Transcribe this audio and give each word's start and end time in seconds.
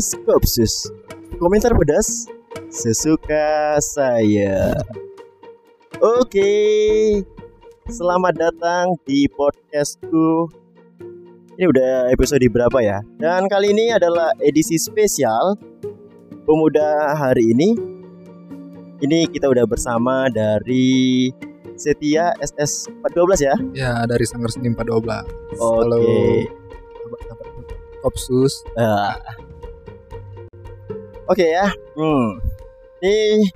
podcast 0.00 0.16
Kopsus. 0.24 0.74
Komentar 1.36 1.76
pedas 1.76 2.24
sesuka 2.72 3.76
saya. 3.84 4.72
Oke, 6.00 6.56
selamat 7.84 8.32
datang 8.40 8.96
di 9.04 9.28
podcastku. 9.28 10.48
Ini 11.52 11.68
udah 11.68 12.08
episode 12.16 12.40
berapa 12.48 12.80
ya? 12.80 13.04
Dan 13.20 13.44
kali 13.52 13.76
ini 13.76 13.92
adalah 13.92 14.32
edisi 14.40 14.80
spesial 14.80 15.60
Pemuda 16.48 17.12
hari 17.20 17.52
ini. 17.52 17.76
Ini 19.04 19.28
kita 19.28 19.52
udah 19.52 19.68
bersama 19.68 20.32
dari 20.32 21.28
Setia 21.76 22.32
SS 22.40 22.88
412 23.04 23.36
ya. 23.44 23.54
Ya 23.76 23.92
dari 24.08 24.24
Sanggar 24.24 24.48
Seni 24.48 24.72
412 24.72 25.60
Oke. 25.60 26.48
Sahabat-sahabat 26.88 27.68
Kopsus 28.00 28.64
Ah. 28.80 29.39
Oke 31.30 31.46
ya. 31.46 31.70
Hmm. 31.94 32.42
Ini 32.98 33.46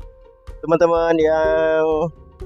teman-teman 0.63 1.19
yang 1.19 1.83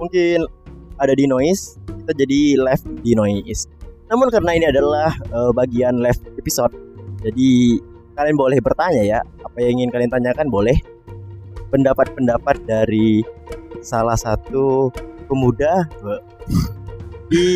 mungkin 0.00 0.48
ada 0.96 1.12
di 1.12 1.28
noise, 1.28 1.76
kita 1.84 2.16
jadi 2.16 2.56
live 2.56 2.84
di 3.04 3.12
noise. 3.12 3.68
Namun 4.08 4.32
karena 4.32 4.56
ini 4.56 4.72
adalah 4.72 5.12
eh, 5.12 5.52
bagian 5.52 6.00
live 6.00 6.16
episode, 6.40 6.72
jadi 7.20 7.76
kalian 8.16 8.40
boleh 8.40 8.56
bertanya 8.64 9.04
ya, 9.04 9.20
apa 9.44 9.56
yang 9.60 9.84
ingin 9.84 9.92
kalian 9.92 10.08
tanyakan 10.08 10.48
boleh. 10.48 10.80
Pendapat-pendapat 11.68 12.64
dari 12.64 13.20
salah 13.84 14.16
satu 14.16 14.88
pemuda 15.28 15.84
di 17.28 17.46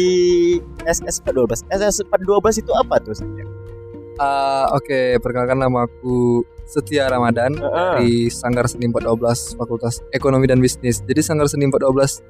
SS 0.85 1.25
412. 1.25 1.73
SS 1.73 2.05
412 2.05 2.61
itu 2.61 2.73
apa 2.77 3.01
tuh? 3.01 3.17
Satya? 3.17 3.52
Ah, 4.21 4.69
Oke 4.77 5.17
perkenalkan 5.21 5.61
nama 5.61 5.89
aku 5.89 6.45
Setia 6.69 7.09
Ramadan 7.09 7.57
Heeh. 7.57 7.93
Dari 7.97 8.15
Sanggar 8.29 8.69
Seni 8.69 8.89
412 8.89 9.57
Fakultas 9.57 10.05
Ekonomi 10.13 10.45
dan 10.47 10.61
Bisnis 10.61 11.01
Jadi 11.05 11.21
Sanggar 11.25 11.49
Seni 11.49 11.69
412 11.69 12.21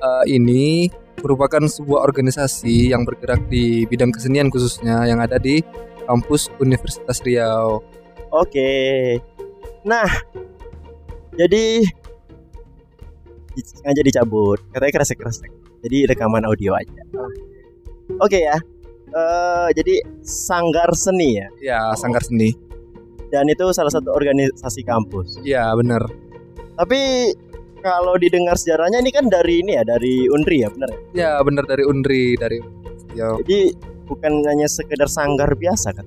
eh, 0.00 0.24
ini 0.32 0.88
merupakan 1.20 1.60
sebuah 1.60 2.00
organisasi 2.08 2.92
yang 2.92 3.04
bergerak 3.04 3.44
di 3.52 3.84
bidang 3.84 4.08
kesenian 4.10 4.48
khususnya 4.48 5.04
yang 5.04 5.20
ada 5.20 5.36
di 5.36 5.60
kampus 6.08 6.48
Universitas 6.58 7.20
Riau. 7.20 7.84
Oke. 8.32 9.20
Nah, 9.84 10.08
jadi 11.36 11.84
di- 13.52 13.66
sengaja 13.68 14.02
dicabut. 14.02 14.58
Katanya 14.72 14.92
kresek-kresek. 14.96 15.50
Jadi 15.84 16.08
rekaman 16.08 16.48
audio 16.48 16.72
aja. 16.74 17.02
Oke 18.18 18.40
ya. 18.40 18.56
Eh 19.10 19.68
jadi 19.74 19.94
Sanggar 20.22 20.90
Seni 20.94 21.38
ya. 21.38 21.48
Ya, 21.58 21.80
Sanggar 21.98 22.22
Seni. 22.22 22.54
Dan 23.30 23.46
itu 23.46 23.70
salah 23.70 23.90
satu 23.94 24.10
organisasi 24.10 24.82
kampus. 24.82 25.38
Ya, 25.46 25.70
benar. 25.78 26.02
Tapi 26.74 27.30
kalau 27.80 28.18
didengar 28.18 28.58
sejarahnya 28.58 29.00
ini 29.00 29.10
kan 29.14 29.30
dari 29.30 29.62
ini 29.62 29.78
ya, 29.78 29.86
dari 29.86 30.26
Unri 30.28 30.66
ya, 30.66 30.68
benar 30.68 30.88
ya? 30.90 30.98
Ya, 31.14 31.32
benar 31.46 31.64
dari 31.64 31.86
Unri, 31.86 32.34
dari 32.36 32.58
ya, 33.14 33.38
Jadi 33.40 33.72
bukan 34.10 34.42
hanya 34.50 34.66
sekedar 34.66 35.06
sanggar 35.06 35.54
biasa 35.54 35.94
kan. 35.94 36.06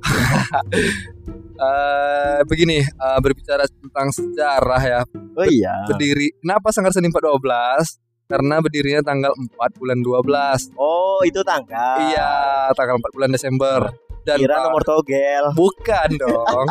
eh 1.60 2.40
begini, 2.48 2.80
eh, 2.80 3.18
berbicara 3.20 3.68
tentang 3.68 4.08
sejarah 4.16 4.82
ya. 4.82 5.00
Oh 5.36 5.44
iya. 5.44 5.76
Berdiri. 5.92 6.32
Kenapa 6.40 6.72
Sanggar 6.72 6.96
Seni 6.96 7.12
412? 7.12 8.09
Karena 8.30 8.62
berdirinya 8.62 9.02
tanggal 9.02 9.34
4 9.34 9.50
bulan 9.82 9.98
12. 9.98 10.70
Oh, 10.78 11.18
itu 11.26 11.42
tanggal. 11.42 12.14
Iya, 12.14 12.70
tanggal 12.78 13.02
4 13.02 13.10
bulan 13.10 13.34
Desember. 13.34 13.90
Dan 14.22 14.38
Kira 14.38 14.62
nomor 14.68 14.84
togel. 14.86 15.50
bukan 15.56 16.10
dong. 16.20 16.66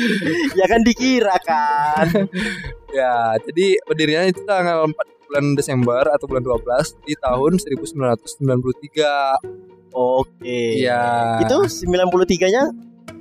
ya 0.58 0.64
kan 0.66 0.80
dikira 0.82 1.36
kan. 1.44 2.08
ya, 2.98 3.36
jadi 3.46 3.78
berdirinya 3.86 4.26
itu 4.26 4.42
tanggal 4.42 4.90
4 4.90 5.30
bulan 5.30 5.54
Desember 5.54 6.02
atau 6.10 6.26
bulan 6.26 6.42
12 6.42 6.98
di 7.06 7.14
tahun 7.14 7.62
1993. 7.62 9.94
Oke. 9.94 10.82
Iya. 10.82 11.38
Itu 11.46 11.70
93-nya 11.70 12.74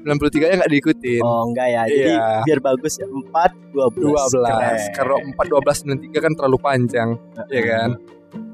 93-nya 0.06 0.56
nggak 0.62 0.72
diikutin. 0.72 1.20
Oh 1.20 1.42
enggak 1.44 1.68
ya. 1.68 1.82
Jadi 1.84 2.14
Iya. 2.14 2.46
biar 2.46 2.60
bagus 2.62 2.94
ya. 2.96 3.10
4 3.10 3.26
12. 3.74 4.30
12. 4.30 4.38
Keren. 4.38 4.78
Kalau 4.94 5.18
4 5.18 5.46
12 5.50 6.14
93 6.14 6.22
kan 6.22 6.32
terlalu 6.32 6.58
panjang, 6.62 7.10
ya 7.50 7.62
kan? 7.66 7.90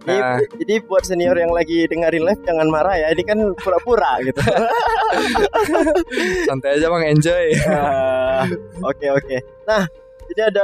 Jadi, 0.01 0.13
Nah, 0.13 0.37
jadi 0.57 0.73
buat 0.83 1.03
senior 1.03 1.35
yang 1.35 1.49
lagi 1.49 1.85
dengerin 1.85 2.21
live 2.21 2.41
jangan 2.41 2.67
marah 2.69 2.95
ya. 2.95 3.07
Ini 3.11 3.21
kan 3.21 3.37
pura-pura 3.55 4.17
gitu. 4.21 4.37
santai 6.47 6.77
aja 6.77 6.85
Bang, 6.87 7.03
enjoy. 7.03 7.45
Ah, 7.67 8.43
Oke 8.81 9.07
oke. 9.07 9.37
Nah, 9.63 9.83
jadi 10.27 10.49
ada 10.49 10.63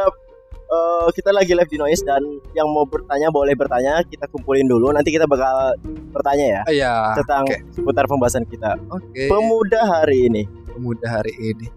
eh, 0.68 1.06
kita 1.14 1.30
lagi 1.30 1.54
live 1.54 1.68
di 1.68 1.78
noise 1.78 2.02
dan 2.02 2.20
yang 2.54 2.66
mau 2.68 2.84
bertanya 2.84 3.30
boleh 3.30 3.54
bertanya. 3.54 4.02
Kita 4.02 4.26
kumpulin 4.28 4.66
dulu. 4.66 4.90
Nanti 4.90 5.10
kita 5.10 5.26
bakal 5.26 5.74
bertanya 6.10 6.46
ya 6.46 6.62
Iya. 6.68 6.94
tentang 7.18 7.44
oke. 7.46 7.56
seputar 7.74 8.04
pembahasan 8.06 8.44
kita. 8.46 8.76
Oke. 8.90 9.28
Pemuda 9.28 9.82
hari 9.84 10.26
ini. 10.26 10.44
Pemuda 10.78 11.08
hari 11.10 11.34
ini. 11.42 11.68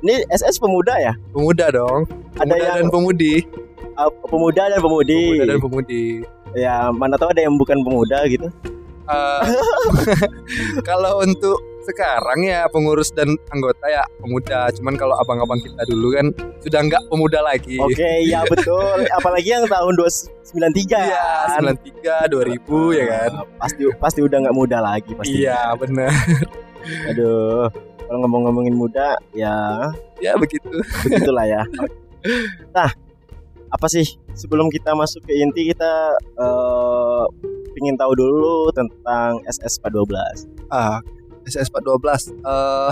Ini 0.00 0.24
SS 0.32 0.56
pemuda 0.56 0.96
ya? 0.96 1.12
Pemuda 1.28 1.68
dong. 1.68 2.08
Ada 2.40 2.48
Pemuda 2.48 2.64
yang 2.64 2.76
dan 2.80 2.86
pemudi. 2.88 3.34
uh, 4.00 4.08
pemuda 4.24 4.62
dan 4.72 4.80
pemudi. 4.80 5.20
Pemuda 5.36 5.44
dan 5.44 5.60
pemudi. 5.60 6.04
Ya, 6.56 6.88
mana 6.88 7.20
tahu 7.20 7.28
ada 7.36 7.44
yang 7.44 7.60
bukan 7.60 7.84
pemuda 7.84 8.24
gitu. 8.26 8.48
Eh, 9.10 9.42
kalau 10.88 11.20
untuk 11.20 11.60
sekarang 11.80 12.44
ya 12.44 12.64
pengurus 12.72 13.12
dan 13.12 13.28
anggota 13.52 13.92
ya 13.92 14.00
pemuda. 14.18 14.72
Cuman 14.72 14.96
kalau 14.96 15.20
abang-abang 15.20 15.60
kita 15.60 15.84
dulu 15.84 16.16
kan 16.16 16.26
sudah 16.64 16.80
nggak 16.80 17.02
pemuda 17.12 17.44
lagi. 17.44 17.76
Oke, 17.76 18.10
ya 18.32 18.40
betul. 18.48 19.04
Apalagi 19.12 19.52
yang 19.52 19.68
tahun 19.68 20.00
293 20.00 20.96
Iya, 20.96 21.28
kan. 21.60 21.76
93, 21.76 22.32
2000 22.32 22.96
ya 22.96 23.04
kan. 23.04 23.30
Pasti 23.60 23.82
pasti 24.00 24.20
udah 24.24 24.48
nggak 24.48 24.56
muda 24.56 24.80
lagi 24.80 25.12
pasti. 25.12 25.44
Iya, 25.44 25.76
benar. 25.76 26.08
Aduh. 27.08 27.68
Kalau 28.00 28.26
ngomong-ngomongin 28.26 28.74
muda, 28.74 29.14
ya 29.30 29.86
Ya 30.18 30.34
begitu. 30.34 30.66
begitulah 31.06 31.46
ya. 31.46 31.62
Nah, 32.74 32.90
apa 33.70 33.86
sih 33.86 34.02
sebelum 34.34 34.66
kita 34.66 34.92
masuk 34.92 35.22
ke 35.22 35.32
inti 35.32 35.70
kita 35.70 35.92
eh 36.36 37.24
ingin 37.78 37.94
tahu 37.94 38.12
dulu 38.12 38.68
tentang 38.74 39.38
SS 39.46 39.78
412. 39.80 40.50
Ah, 40.68 40.98
SS 41.46 41.70
412. 41.70 42.34
Eh 42.34 42.90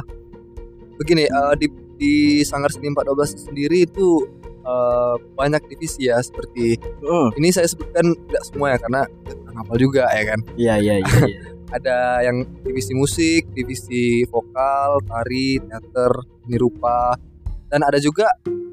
begini, 0.96 1.26
eh, 1.26 1.55
di 1.58 1.67
di 1.99 2.14
Sanggar 2.41 2.70
Seni 2.70 2.94
412 2.94 3.43
sendiri 3.43 3.84
itu 3.84 4.23
eh, 4.62 5.14
banyak 5.34 5.67
divisi 5.67 6.06
ya 6.06 6.23
seperti 6.23 6.79
Hmm, 7.02 7.34
ini 7.34 7.50
saya 7.50 7.67
sebutkan 7.67 8.14
tidak 8.31 8.43
semua 8.46 8.67
ya 8.70 8.79
karena 8.79 9.02
kurang 9.26 9.56
hafal 9.58 9.76
juga 9.76 10.06
ya 10.14 10.25
kan. 10.31 10.41
iya 10.55 10.75
iya 10.79 10.94
iya. 11.02 11.11
iya. 11.26 11.41
Ada 11.69 12.25
yang 12.25 12.37
divisi 12.62 12.93
musik, 12.93 13.53
divisi 13.53 14.25
vokal, 14.25 15.05
tari, 15.05 15.61
teater, 15.61 16.12
seni 16.41 16.56
rupa, 16.56 17.12
dan 17.69 17.85
ada 17.85 18.00
juga 18.00 18.25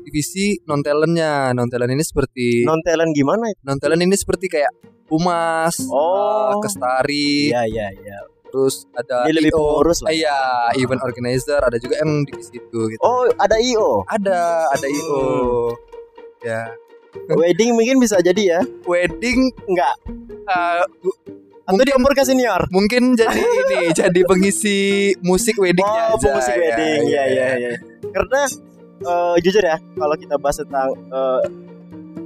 divisi 0.02 0.56
non 0.64 0.80
talentnya. 0.80 1.52
Non 1.52 1.68
talent 1.68 1.92
ini 1.92 2.02
seperti 2.02 2.64
Non 2.64 2.80
talent 2.80 3.12
gimana 3.12 3.52
itu? 3.52 3.60
non 3.62 3.76
talent 3.76 4.00
ini 4.00 4.16
seperti 4.16 4.48
kayak 4.48 4.72
humas, 5.06 5.76
Oh. 5.86 6.50
eh, 6.50 6.56
kestari, 6.62 7.52
Iya 7.52 7.64
iya 7.68 7.88
iya. 7.92 8.20
terus 8.48 8.88
ada 8.96 9.28
Dia 9.28 9.36
lebih 9.36 9.52
pengurus 9.52 10.00
lah. 10.00 10.10
Eh, 10.10 10.24
Iya, 10.24 10.38
event 10.80 11.04
organizer 11.04 11.60
ada 11.60 11.76
juga 11.76 12.00
yang 12.00 12.24
divisi 12.24 12.56
itu 12.56 12.80
gitu. 12.88 13.02
Oh, 13.04 13.28
ada 13.36 13.60
IO. 13.60 14.08
Ada, 14.08 14.72
ada 14.72 14.88
IO. 14.88 15.76
Ya. 16.40 16.72
Wedding 17.28 17.76
mungkin 17.76 18.00
bisa 18.00 18.20
jadi 18.20 18.56
ya? 18.56 18.60
Wedding 18.84 19.52
Enggak. 19.68 19.96
eh, 20.48 20.84
Atau 21.66 21.82
dioper 21.82 22.14
ke 22.14 22.24
senior? 22.24 22.62
mungkin 22.70 23.14
jadi 23.14 23.34
ini, 23.36 23.80
jadi 24.00 24.20
pengisi 24.24 24.78
musik 25.20 25.58
weddingnya 25.58 26.14
Oh, 26.14 26.18
aja. 26.18 26.30
pemusik 26.30 26.54
ya. 26.54 26.62
wedding. 26.62 27.02
Iya 27.06 27.24
iya 27.26 27.46
iya. 27.58 27.72
Karena 28.08 28.42
eh, 29.02 29.36
jujur 29.42 29.60
ya, 29.60 29.78
kalau 29.94 30.14
kita 30.14 30.36
bahas 30.38 30.58
tentang 30.58 30.94
eh, 30.94 31.42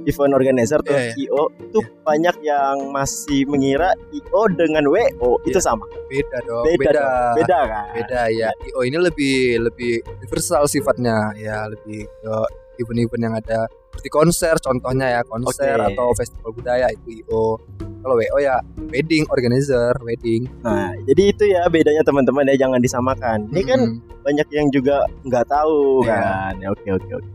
event 0.02 0.32
organizer 0.32 0.80
atau 0.80 0.92
Iya, 0.92 1.12
iya. 1.12 1.28
IO 1.28 1.42
itu 1.58 1.78
banyak 2.00 2.36
yang 2.40 2.88
masih 2.88 3.44
mengira 3.44 3.92
IO 4.10 4.42
dengan 4.50 4.84
WO 4.86 5.40
itu 5.42 5.56
Iya. 5.56 5.64
sama. 5.66 5.84
Beda 6.06 6.38
dong. 6.42 6.64
Beda 6.66 6.76
Beda. 6.80 7.00
dong. 7.00 7.34
Beda 7.36 7.58
kan? 7.64 7.84
Beda, 7.92 8.20
ya. 8.28 8.48
IO 8.66 8.80
ini 8.82 8.96
lebih 8.98 9.36
lebih 9.62 9.92
universal 10.10 10.64
sifatnya, 10.66 11.32
ya 11.34 11.64
lebih 11.64 12.04
ke 12.06 12.34
event-event 12.78 13.22
yang 13.22 13.34
ada 13.36 13.60
seperti 14.00 14.16
konser 14.16 14.56
contohnya 14.64 15.06
ya 15.12 15.22
konser 15.28 15.76
Oke. 15.76 15.92
atau 15.92 16.08
festival 16.16 16.56
budaya 16.56 16.88
itu 16.88 17.20
IO 17.20 17.60
kalau 18.00 18.16
WO 18.16 18.40
ya 18.40 18.56
wedding 18.88 19.28
organizer 19.28 19.92
wedding 20.00 20.48
Nah, 20.64 20.96
jadi 21.04 21.22
itu 21.28 21.44
ya 21.52 21.68
bedanya 21.68 22.00
teman-teman 22.00 22.48
ya 22.48 22.64
jangan 22.64 22.80
disamakan. 22.80 23.44
Ini 23.52 23.60
kan 23.68 23.80
banyak 24.24 24.48
yang 24.56 24.72
juga 24.72 25.04
nggak 25.28 25.44
tahu 25.52 26.08
Iya. 26.08 26.16
kan. 26.16 26.52
Ya, 26.64 26.68
oke 26.72 26.88
oke 26.96 27.10
oke. 27.20 27.30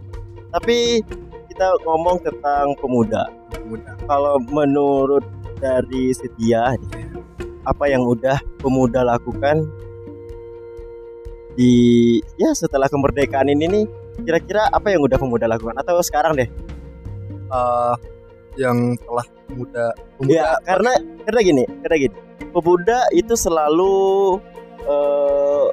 Tapi 0.58 0.78
kita 1.54 1.68
ngomong 1.86 2.18
tentang 2.26 2.74
pemuda. 2.82 3.30
mudah 3.70 3.94
Kalau 4.10 4.42
menurut 4.50 5.22
dari 5.62 6.10
Setia 6.18 6.74
nih, 6.82 7.14
apa 7.62 7.86
yang 7.86 8.02
udah 8.02 8.42
pemuda 8.58 9.06
lakukan 9.06 9.70
di 11.54 11.74
ya 12.42 12.52
setelah 12.58 12.90
kemerdekaan 12.90 13.54
ini 13.54 13.66
nih 13.70 13.86
kira-kira 14.24 14.70
apa 14.72 14.88
yang 14.94 15.04
udah 15.04 15.18
pemuda 15.20 15.46
lakukan? 15.50 15.76
Atau 15.76 16.00
sekarang 16.00 16.38
deh? 16.40 16.50
Eh, 17.52 17.96
yang 18.56 18.96
telah 19.04 19.26
muda 19.52 19.92
pemuda 20.18 20.32
ya 20.32 20.48
karena 20.64 20.92
karena 21.28 21.40
gini 21.44 21.64
karena 21.84 21.98
gini. 22.08 22.16
Pemuda 22.56 23.00
itu 23.12 23.36
selalu 23.36 23.96
eh, 24.88 25.66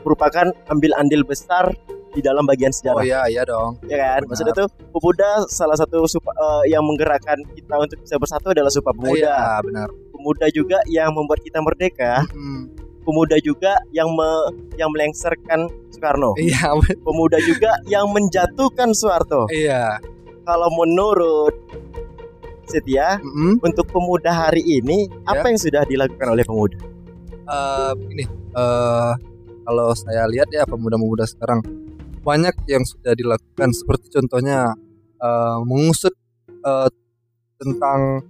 merupakan 0.00 0.48
ambil 0.72 0.96
andil 0.96 1.22
besar 1.28 1.68
di 2.10 2.18
dalam 2.24 2.42
bagian 2.42 2.74
oh 2.74 2.76
sejarah 2.76 3.02
iya 3.06 3.20
iya 3.30 3.42
dong. 3.46 3.78
Ya 3.86 3.96
kan? 4.00 4.24
Benar. 4.24 4.28
maksudnya 4.32 4.54
tuh 4.56 4.68
pemuda 4.90 5.28
salah 5.46 5.76
satu 5.78 6.08
supa- 6.10 6.34
eh, 6.34 6.74
yang 6.74 6.82
menggerakkan 6.82 7.38
kita 7.54 7.74
untuk 7.78 7.98
bisa 8.02 8.16
bersatu 8.18 8.50
adalah 8.50 8.72
Sumpah 8.72 8.94
Pemuda. 8.96 9.14
Iya 9.14 9.40
benar. 9.62 9.88
Pemuda 10.10 10.46
juga 10.50 10.78
yang 10.90 11.14
membuat 11.14 11.40
kita 11.44 11.62
merdeka. 11.62 12.26
Mm. 12.34 12.79
Pemuda 13.02 13.36
juga 13.40 13.80
yang 13.90 14.08
me- 14.12 14.50
yang 14.76 14.90
melengsarkan 14.92 15.68
Soekarno. 15.90 16.36
Iya 16.36 16.72
pemuda 17.06 17.38
juga 17.42 17.76
yang 17.86 18.08
menjatuhkan 18.10 18.92
Soeharto. 18.92 19.48
Iya. 19.50 19.98
Kalau 20.44 20.68
menurut 20.74 21.54
Setia 22.64 23.18
Mm-mm. 23.18 23.58
untuk 23.60 23.90
pemuda 23.90 24.30
hari 24.30 24.62
ini 24.62 25.10
Ya. 25.10 25.34
apa 25.34 25.50
yang 25.50 25.58
sudah 25.58 25.82
dilakukan 25.82 26.28
oleh 26.30 26.44
pemuda? 26.46 26.78
Eh, 27.50 27.92
ini 28.14 28.24
eh 28.54 29.12
kalau 29.66 29.90
saya 29.94 30.26
lihat 30.26 30.50
ya 30.50 30.62
pemuda-pemuda 30.66 31.26
sekarang 31.26 31.62
banyak 32.22 32.54
yang 32.66 32.86
sudah 32.86 33.10
dilakukan. 33.12 33.74
Seperti 33.74 34.06
contohnya 34.14 34.70
eh, 35.18 35.58
mengusut 35.66 36.14
eh, 36.48 36.88
tentang 37.58 38.22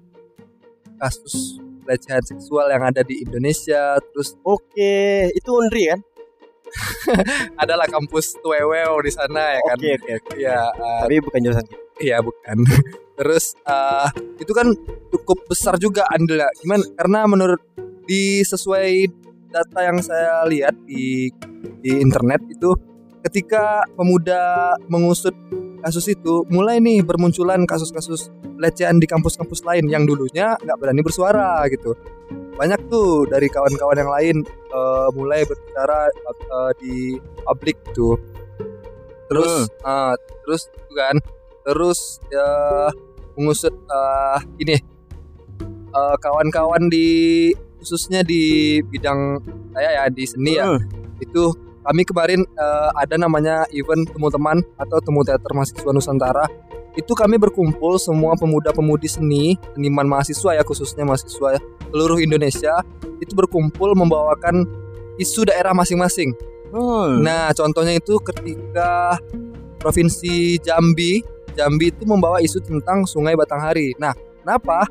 kasus 0.96 1.60
pelecehan 1.90 2.22
seksual 2.22 2.70
yang 2.70 2.86
ada 2.86 3.02
di 3.02 3.26
Indonesia 3.26 3.98
terus 4.14 4.38
Oke, 4.46 5.26
itu 5.34 5.50
Unri 5.50 5.90
kan? 5.90 6.00
adalah 7.66 7.82
kampus 7.90 8.38
Tuweweo 8.38 8.94
di 9.02 9.10
sana 9.10 9.58
ya 9.58 9.60
kan 9.74 9.76
Oke, 9.82 9.90
oke, 9.98 10.10
oke. 10.22 10.32
ya 10.38 10.70
eh, 10.70 10.98
Tapi 11.02 11.18
bukan 11.18 11.40
jurusan 11.42 11.66
kita. 11.66 11.82
Iya 11.98 12.16
bukan. 12.22 12.56
Terus 13.18 13.58
eh, 13.66 14.08
itu 14.38 14.52
kan 14.54 14.70
cukup 15.10 15.50
besar 15.50 15.74
juga 15.82 16.06
andilnya. 16.14 16.46
Gimana? 16.62 16.86
Karena 16.94 17.26
menurut 17.26 17.58
di 18.06 18.46
sesuai 18.46 19.10
data 19.50 19.80
yang 19.82 19.98
saya 19.98 20.46
lihat 20.46 20.78
di 20.86 21.26
di 21.82 21.98
internet 21.98 22.38
itu 22.46 22.70
ketika 23.26 23.82
pemuda 23.98 24.78
mengusut 24.86 25.34
kasus 25.80 26.06
itu 26.12 26.44
mulai 26.52 26.78
nih 26.78 27.00
bermunculan 27.00 27.64
kasus-kasus 27.64 28.28
pelecehan 28.56 29.00
di 29.00 29.08
kampus-kampus 29.08 29.64
lain 29.64 29.88
yang 29.88 30.04
dulunya 30.04 30.56
nggak 30.60 30.78
berani 30.78 31.00
bersuara 31.00 31.64
gitu. 31.72 31.96
Banyak 32.60 32.92
tuh 32.92 33.24
dari 33.24 33.48
kawan-kawan 33.48 33.96
yang 33.96 34.12
lain 34.12 34.36
eh, 34.48 35.08
mulai 35.16 35.48
berbicara 35.48 36.12
eh, 36.12 36.72
di 36.80 36.94
publik 37.44 37.80
tuh. 37.96 38.20
Terus 39.32 39.68
eh, 39.72 40.14
terus 40.44 40.62
itu 40.68 40.92
kan 40.92 41.16
terus 41.64 42.20
ya 42.28 42.48
mengusut 43.36 43.72
eh 43.72 44.38
ini 44.60 44.76
eh, 45.96 46.16
kawan-kawan 46.20 46.92
di 46.92 47.08
khususnya 47.80 48.20
di 48.20 48.76
bidang 48.84 49.40
saya 49.72 49.90
ya 49.96 50.04
di 50.12 50.24
seni 50.28 50.52
ya 50.60 50.68
Hmm. 50.68 50.84
itu 51.24 51.69
kami 51.84 52.02
kemarin 52.04 52.40
eh, 52.44 52.90
ada 52.96 53.16
namanya 53.16 53.64
event 53.72 54.08
temu 54.08 54.28
teman 54.28 54.60
atau 54.76 54.98
temu 55.00 55.20
teater 55.24 55.50
mahasiswa 55.52 55.90
Nusantara 55.90 56.46
itu 56.98 57.14
kami 57.14 57.38
berkumpul 57.38 58.02
semua 58.02 58.34
pemuda-pemudi 58.34 59.06
seni 59.06 59.54
seniman 59.74 60.10
mahasiswa 60.10 60.58
ya 60.58 60.62
khususnya 60.66 61.06
mahasiswa 61.06 61.56
seluruh 61.90 62.18
Indonesia 62.18 62.82
itu 63.22 63.32
berkumpul 63.32 63.94
membawakan 63.94 64.66
isu 65.20 65.46
daerah 65.46 65.70
masing-masing 65.70 66.34
Hmm. 66.70 67.26
Nah, 67.26 67.50
contohnya 67.50 67.98
itu 67.98 68.14
ketika 68.22 69.18
Provinsi 69.82 70.60
Jambi, 70.62 71.18
Jambi 71.58 71.90
itu 71.90 72.06
membawa 72.06 72.38
isu 72.38 72.62
tentang 72.62 73.02
Sungai 73.08 73.34
Batanghari. 73.34 73.98
Nah, 73.98 74.14
kenapa? 74.42 74.86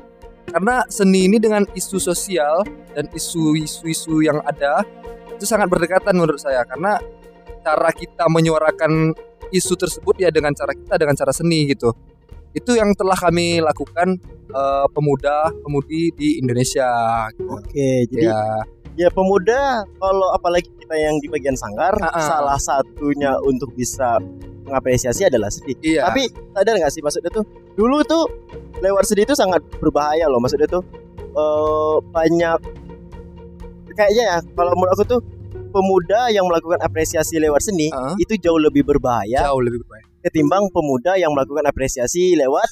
Karena 0.50 0.84
seni 0.90 1.30
ini 1.30 1.40
dengan 1.40 1.64
isu 1.72 1.96
sosial 1.96 2.66
dan 2.92 3.06
isu-isu 3.14 4.20
yang 4.20 4.42
ada 4.44 4.82
itu 5.40 5.48
sangat 5.48 5.72
berdekatan 5.72 6.12
menurut 6.12 6.36
saya 6.36 6.60
karena 6.68 7.00
cara 7.60 7.88
kita 7.90 8.28
menyuarakan 8.28 9.16
isu 9.48 9.72
tersebut 9.74 10.20
ya 10.20 10.28
dengan 10.28 10.52
cara 10.52 10.76
kita 10.76 10.94
dengan 10.94 11.16
cara 11.16 11.32
seni 11.32 11.64
gitu. 11.66 11.88
Itu 12.52 12.76
yang 12.76 12.92
telah 12.92 13.16
kami 13.16 13.64
lakukan 13.64 14.20
eh, 14.50 14.86
pemuda 14.92 15.48
pemudi 15.64 16.12
di 16.12 16.36
Indonesia. 16.36 16.84
gitu. 17.32 17.48
Oke, 17.56 18.04
jadi 18.06 18.28
Ya, 18.28 18.40
ya 18.96 19.08
pemuda 19.08 19.80
kalau 19.96 20.28
apalagi 20.34 20.68
kita 20.76 20.92
yang 20.92 21.16
di 21.18 21.30
bagian 21.30 21.56
sanggar 21.56 21.96
Ah, 21.98 22.12
ah. 22.12 22.20
salah 22.20 22.58
satunya 22.60 23.32
untuk 23.40 23.72
bisa 23.72 24.20
mengapresiasi 24.68 25.24
adalah 25.24 25.48
sedih. 25.48 25.74
iya. 25.80 26.04
Tapi 26.04 26.28
sadar 26.52 26.74
nggak 26.78 26.92
sih 26.92 27.00
maksudnya 27.00 27.32
tuh 27.32 27.44
dulu 27.74 28.04
tuh 28.04 28.28
lewat 28.78 29.08
sedih 29.08 29.24
itu 29.24 29.34
sangat 29.34 29.64
berbahaya 29.80 30.28
loh 30.28 30.36
maksudnya 30.38 30.68
tuh 30.68 30.82
eh, 31.32 31.96
banyak 32.12 32.58
kayaknya 33.92 34.24
ya 34.26 34.38
kalau 34.50 34.72
menurut 34.72 34.94
aku 34.94 35.04
tuh 35.08 35.20
pemuda 35.68 36.28
yang 36.28 36.44
melakukan 36.44 36.80
apresiasi 36.80 37.36
lewat 37.36 37.62
seni 37.62 37.88
Ah. 37.88 38.14
itu 38.16 38.34
jauh 38.36 38.58
lebih 38.58 38.82
berbahaya 38.82 39.46
jauh 39.46 39.60
lebih 39.60 39.82
baik. 39.84 40.04
ketimbang 40.22 40.66
pemuda 40.68 41.14
yang 41.14 41.30
melakukan 41.30 41.62
apresiasi 41.64 42.34
lewat 42.34 42.66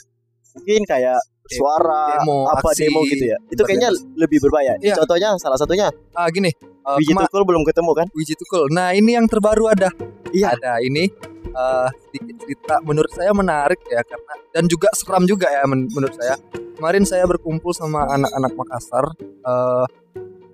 mungkin 0.52 0.82
kayak 0.84 1.18
suara 1.48 2.18
demo, 2.18 2.44
apa 2.46 2.60
aksi, 2.68 2.84
demo 2.84 3.00
gitu 3.04 3.24
ya 3.24 3.38
itu 3.46 3.62
kayaknya 3.62 3.88
lebih 4.14 4.38
berbahaya 4.38 4.74
Iya. 4.76 4.98
contohnya 4.98 5.32
salah 5.36 5.56
satunya 5.56 5.88
Ah 6.12 6.26
gini, 6.28 6.50
Wiji 6.98 7.08
kema- 7.08 7.24
Tukul 7.24 7.42
belum 7.44 7.62
ketemu 7.62 7.90
kan 7.94 8.06
Wiji 8.10 8.34
Tukul. 8.34 8.66
Nah 8.68 8.90
ini 8.90 9.14
yang 9.14 9.24
terbaru 9.24 9.70
ada. 9.70 9.86
Iya. 10.28 10.52
Ada 10.52 10.82
ini 10.82 11.06
eh, 11.48 11.88
sedikit 12.02 12.34
cerita 12.38 12.74
menurut 12.82 13.08
saya 13.08 13.30
menarik 13.30 13.78
ya 13.84 14.02
karena 14.02 14.34
dan 14.50 14.66
juga 14.66 14.90
seram 14.92 15.22
juga 15.22 15.46
ya 15.46 15.62
men- 15.64 15.86
menurut 15.88 16.12
saya. 16.12 16.34
Kemarin 16.74 17.02
saya 17.02 17.24
berkumpul 17.24 17.70
sama 17.70 18.02
anak-anak 18.04 18.52
Makassar. 18.52 19.04
eh, 19.22 19.84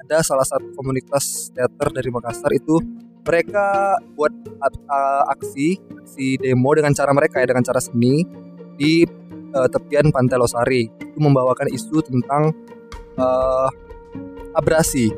ada 0.04 0.20
salah 0.20 0.44
satu 0.44 0.68
komunitas 0.76 1.48
teater 1.50 1.88
dari 1.88 2.12
Makassar 2.12 2.52
itu 2.52 2.76
mereka 3.24 3.96
buat 4.12 4.30
aksi 5.32 5.80
aksi 6.04 6.26
demo 6.36 6.68
dengan 6.76 6.92
cara 6.92 7.10
mereka 7.16 7.40
ya 7.40 7.48
dengan 7.48 7.64
cara 7.64 7.80
seni 7.80 8.20
di 8.76 9.08
eh, 9.50 9.68
tepian 9.72 10.12
Pantai 10.12 10.36
Losari 10.36 10.82
itu 10.92 11.18
membawakan 11.18 11.72
isu 11.72 12.04
tentang 12.04 12.52
eh, 13.16 13.68
abrasi. 14.52 15.08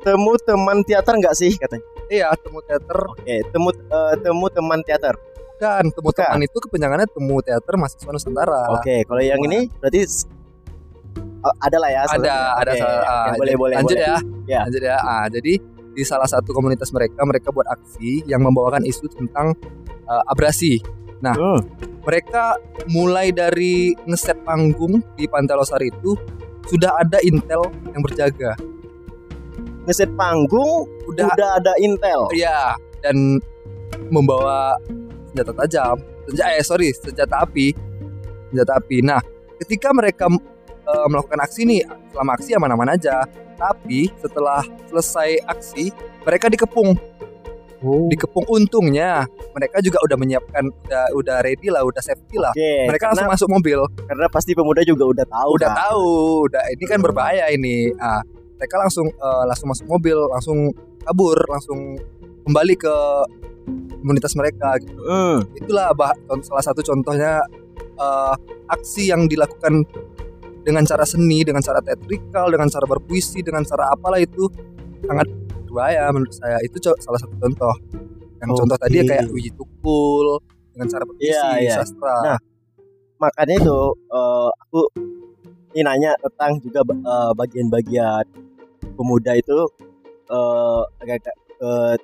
temu 0.00 0.38
teman 0.38 0.86
teater 0.86 1.18
nggak 1.18 1.34
sih 1.34 1.50
katanya 1.58 1.82
Iya, 2.06 2.30
temu 2.38 2.62
teater 2.62 2.98
oke 3.10 3.36
temu 3.50 3.68
eh, 3.74 4.14
temu 4.22 4.46
teman 4.46 4.78
teater 4.86 5.14
dan 5.58 5.90
temu 5.90 6.14
Bukan. 6.14 6.22
teman 6.30 6.46
itu 6.46 6.56
kepanjangannya 6.62 7.06
temu 7.10 7.42
teater 7.42 7.74
mahasiswa 7.74 8.10
Nusantara. 8.14 8.62
oke 8.72 9.02
kalau 9.04 9.18
yang 9.20 9.42
ini 9.44 9.66
berarti 9.82 10.06
oh, 11.18 11.54
ada 11.60 11.76
lah 11.76 11.90
ya 11.90 12.00
Ada, 12.06 12.34
ada 12.58 12.70
oke, 12.70 12.80
salah. 12.80 13.02
ah, 13.04 13.26
boleh 13.34 13.54
boleh 13.54 13.76
Lanjut 13.76 13.96
boleh. 13.96 14.08
ya. 14.08 14.16
Ya. 14.46 14.60
Lanjut 14.64 14.82
ya. 14.82 14.96
Ah, 14.98 15.26
jadi 15.26 15.52
di 15.92 16.02
salah 16.04 16.28
satu 16.28 16.52
komunitas 16.52 16.92
mereka 16.92 17.24
mereka 17.24 17.48
buat 17.50 17.64
aksi 17.66 18.24
yang 18.24 18.44
membawakan 18.44 18.84
isu 18.84 19.08
tentang 19.08 19.56
eh, 20.04 20.22
abrasi. 20.28 20.78
Hmm. 21.16 21.58
Mereka 22.04 22.44
mulai 22.86 23.32
dari 23.32 23.90
ngeset 24.04 24.38
panggung 24.44 25.00
di 25.16 25.24
Pantai 25.26 25.56
Losari 25.56 25.88
itu 25.88 26.14
sudah 26.68 26.92
ada 26.96 27.18
intel 27.20 27.66
yang 27.90 28.04
berjaga. 28.04 28.54
ngeset 29.86 30.10
panggung 30.14 30.86
Udah 31.08 31.26
udah 31.30 31.50
ada 31.56 31.72
intel 31.78 32.26
Iya, 32.30 32.74
dan 33.00 33.38
membawa 34.10 34.76
senjata 35.30 35.54
tajam. 35.64 35.96
Senjata 36.28 36.50
eh 36.52 36.62
sorry, 36.62 36.90
senjata 36.92 37.42
api. 37.42 37.72
Senjata 38.50 38.76
api. 38.76 38.96
Nah, 39.00 39.18
ketika 39.58 39.90
mereka 39.90 40.26
eh, 40.86 41.06
melakukan 41.10 41.40
aksi 41.42 41.66
nih, 41.66 41.82
selama 42.14 42.30
aksi 42.38 42.50
aman-aman 42.54 42.88
aja. 42.94 43.26
Tapi 43.56 44.12
setelah 44.20 44.60
selesai 44.86 45.40
aksi, 45.48 45.90
mereka 46.22 46.52
dikepung. 46.52 46.94
Oh. 47.84 48.08
Dikepung 48.08 48.48
untungnya 48.48 49.28
mereka 49.52 49.84
juga 49.84 50.00
udah 50.00 50.16
menyiapkan 50.16 50.64
udah 50.64 51.04
udah 51.12 51.36
ready 51.44 51.68
lah, 51.68 51.84
udah 51.84 52.00
safety 52.00 52.40
lah. 52.40 52.52
Oke, 52.56 52.88
Mereka 52.88 53.04
karena, 53.04 53.12
langsung 53.12 53.32
masuk 53.32 53.48
mobil. 53.52 53.78
karena 54.08 54.26
pasti 54.32 54.52
pemuda 54.56 54.80
juga 54.84 55.04
udah 55.04 55.26
tahu 55.28 55.50
udah 55.60 55.70
kan? 55.70 55.78
tahu, 55.88 56.12
udah 56.48 56.62
ini 56.72 56.84
kan 56.88 56.98
berbahaya 57.04 57.44
ini. 57.52 57.92
Ah, 58.00 58.24
mereka 58.56 58.80
langsung 58.80 59.06
eh, 59.12 59.44
langsung 59.44 59.68
masuk 59.68 59.86
mobil, 59.88 60.18
langsung 60.32 60.58
kabur, 61.04 61.38
langsung 61.52 62.00
kembali 62.48 62.74
ke 62.80 62.94
komunitas 64.00 64.32
mereka 64.38 64.78
gitu. 64.78 64.94
Hmm. 65.02 65.42
itulah 65.58 65.90
bah, 65.90 66.14
salah 66.46 66.64
satu 66.64 66.80
contohnya 66.80 67.42
eh, 67.76 68.34
aksi 68.70 69.12
yang 69.12 69.26
dilakukan 69.26 69.84
dengan 70.66 70.82
cara 70.82 71.06
seni 71.06 71.46
dengan 71.46 71.62
cara 71.62 71.78
teatrikal 71.78 72.50
dengan 72.50 72.66
cara 72.66 72.82
berpuisi 72.90 73.38
dengan 73.38 73.62
cara 73.62 73.94
apalah 73.94 74.18
itu 74.18 74.50
sangat 75.06 75.30
berbahaya 75.70 76.10
menurut 76.10 76.34
saya. 76.34 76.58
Itu 76.66 76.82
salah 76.82 77.22
satu 77.22 77.38
contoh. 77.38 77.74
Yang 78.42 78.50
contoh 78.58 78.76
tadi 78.76 78.98
ya 78.98 79.04
kayak 79.06 79.30
uji 79.30 79.54
tukul 79.54 80.42
dengan 80.74 80.86
cara 80.90 81.06
berpuisi 81.06 81.30
Iya, 81.30 81.46
iya. 81.62 81.74
sastra. 81.78 82.16
Nah, 82.34 82.38
makanya 83.22 83.54
itu 83.62 83.78
eh, 84.10 84.50
aku 84.66 84.80
ini 85.78 85.82
nanya 85.86 86.18
tentang 86.18 86.58
juga 86.58 86.82
eh, 86.82 87.32
bagian-bagian 87.38 88.26
pemuda 88.98 89.38
itu 89.38 89.70
eh, 90.26 90.82
agak-agak 90.98 91.36
eh, 91.62 91.94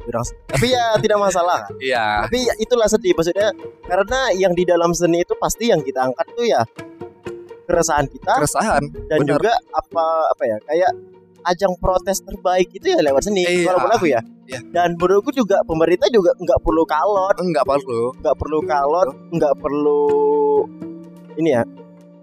kurang 0.00 0.24
tapi 0.48 0.66
ya 0.76 0.96
tidak 1.00 1.18
masalah. 1.24 1.64
Iya. 1.80 2.28
Tapi 2.28 2.38
ya 2.44 2.54
itulah 2.60 2.84
sedih 2.84 3.16
maksudnya 3.16 3.48
karena 3.88 4.20
yang 4.36 4.52
di 4.52 4.68
dalam 4.68 4.92
seni 4.92 5.24
itu 5.24 5.32
pasti 5.40 5.72
yang 5.72 5.80
kita 5.80 6.04
angkat 6.04 6.28
tuh 6.36 6.44
ya 6.44 6.62
keresahan 7.70 8.04
kita 8.06 8.32
keresahan 8.36 8.82
dan 9.06 9.18
benar. 9.22 9.30
juga 9.38 9.52
apa 9.70 10.04
apa 10.34 10.42
ya 10.42 10.56
kayak 10.66 10.90
ajang 11.40 11.72
protes 11.80 12.20
terbaik 12.20 12.68
itu 12.68 12.84
ya 12.84 13.00
lewat 13.00 13.24
seni 13.24 13.46
Iya. 13.48 13.72
walaupun 13.72 13.92
aku 13.96 14.06
ya. 14.10 14.20
Iya. 14.44 14.60
dan 14.74 14.98
menurutku 14.98 15.30
juga 15.30 15.62
pemerintah 15.62 16.10
juga 16.10 16.34
nggak 16.36 16.58
perlu 16.60 16.82
kalot. 16.82 17.36
Enggak 17.38 17.64
perlu. 17.64 18.02
Nggak 18.18 18.36
perlu 18.36 18.58
kalot 18.66 19.08
nggak 19.30 19.54
perlu 19.56 20.02
ini 21.38 21.54
ya 21.54 21.62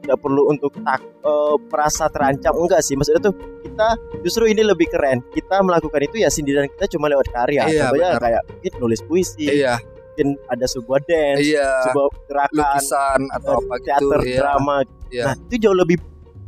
nggak 0.08 0.20
perlu 0.24 0.48
untuk 0.48 0.72
tak 0.88 1.02
eh, 1.04 1.56
merasa 1.68 2.06
terancam 2.08 2.54
enggak 2.60 2.80
sih. 2.84 2.94
Maksudnya 2.94 3.32
tuh 3.32 3.36
kita 3.64 3.88
justru 4.22 4.48
ini 4.48 4.62
lebih 4.62 4.88
keren. 4.88 5.20
Kita 5.32 5.60
melakukan 5.64 6.04
itu 6.04 6.22
ya 6.22 6.30
sindiran 6.30 6.68
kita 6.68 6.86
cuma 6.94 7.08
lewat 7.08 7.28
karya. 7.32 7.64
Iya, 7.68 7.90
contohnya 7.90 8.10
kayak 8.20 8.42
mungkin 8.48 8.72
nulis 8.80 9.02
puisi 9.04 9.48
iya 9.50 9.76
mungkin 10.18 10.34
ada 10.50 10.66
sebuah 10.66 11.00
dance 11.06 11.46
iya 11.46 11.70
sebuah 11.86 12.06
gerakan 12.26 12.58
lukisan 12.58 13.20
atau 13.38 13.54
apa 13.62 13.76
gitu 13.78 13.86
teater 13.86 14.22
iya. 14.26 14.38
drama. 14.42 14.78
Iya. 15.14 15.24
nah 15.30 15.34
itu 15.38 15.56
jauh 15.62 15.78
lebih 15.78 15.98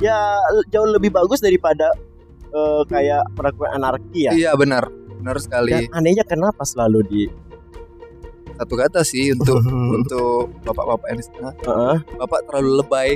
ya 0.02 0.18
jauh 0.74 0.90
lebih 0.90 1.14
bagus 1.14 1.38
daripada 1.38 1.94
eh, 2.50 2.82
kayak 2.90 3.22
melakukan 3.38 3.70
anarki 3.78 4.26
ya. 4.26 4.32
Iya 4.34 4.50
benar. 4.58 4.90
Benar 5.22 5.36
sekali. 5.38 5.70
Dan 5.70 5.86
anehnya 5.94 6.26
kenapa 6.26 6.66
selalu 6.66 6.98
di 7.06 7.22
satu 8.58 8.74
kata 8.74 9.06
sih 9.06 9.38
untuk 9.38 9.62
untuk 10.02 10.50
bapak-bapak 10.66 11.06
yang 11.14 11.18
di 11.22 11.26
sana. 11.30 11.50
Heeh. 11.54 11.96
bapak 12.18 12.40
terlalu 12.50 12.70
lebay. 12.82 13.10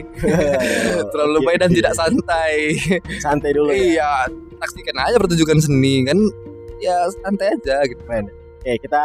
Terlalu 1.11 1.33
lebay 1.43 1.55
dan 1.59 1.69
Oke, 1.75 1.77
tidak 1.83 1.93
oke. 1.93 1.99
santai. 1.99 2.55
Santai 3.19 3.51
dulu 3.51 3.75
ya. 3.75 3.83
Iya 3.83 4.13
saksikan 4.55 4.97
aja 5.03 5.19
pertunjukan 5.19 5.59
seni 5.61 6.07
kan 6.07 6.17
ya 6.79 7.11
santai 7.27 7.59
aja 7.59 7.83
gitu. 7.91 8.01
Oke, 8.65 8.81
kita 8.81 9.05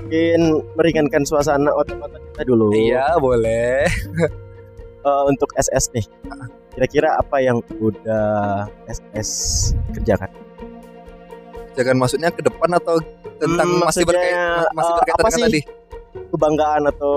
mungkin 0.00 0.40
meringankan 0.74 1.22
suasana 1.22 1.70
otak-otak 1.70 2.20
kita 2.30 2.42
dulu. 2.44 2.72
iya 2.72 3.14
boleh 3.16 3.84
Eh, 5.00 5.22
untuk 5.24 5.48
SS 5.56 5.96
nih. 5.96 6.04
Kira-kira 6.70 7.16
apa 7.16 7.40
yang 7.40 7.56
udah 7.74 8.68
SS 8.84 9.30
kerjakan? 9.90 10.28
jangan 11.72 11.96
maksudnya 11.96 12.28
ke 12.28 12.44
depan 12.44 12.68
atau 12.74 13.00
tentang 13.38 13.64
Hmm, 13.70 13.80
masih 13.80 14.04
berkaitan 14.04 14.68
masih 14.70 14.92
eh, 14.92 14.96
berkaitan 15.00 15.16
apa 15.16 15.28
sih? 15.32 15.40
tadi 15.40 15.60
Kebanggaan 16.28 16.82
atau 16.84 17.14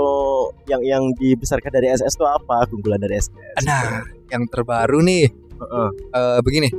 yang 0.63 0.79
yang 0.79 1.03
dibesarkan 1.13 1.71
dari 1.73 1.91
SS 1.91 2.15
itu 2.15 2.23
apa? 2.23 2.63
Keunggulan 2.65 3.03
dari 3.03 3.19
SS. 3.19 3.35
nah 3.61 3.99
yang 4.29 4.47
terbaru 4.47 5.03
nih 5.03 5.27
Heeh. 5.59 5.89
eh, 6.09 6.39
begini 6.39 6.69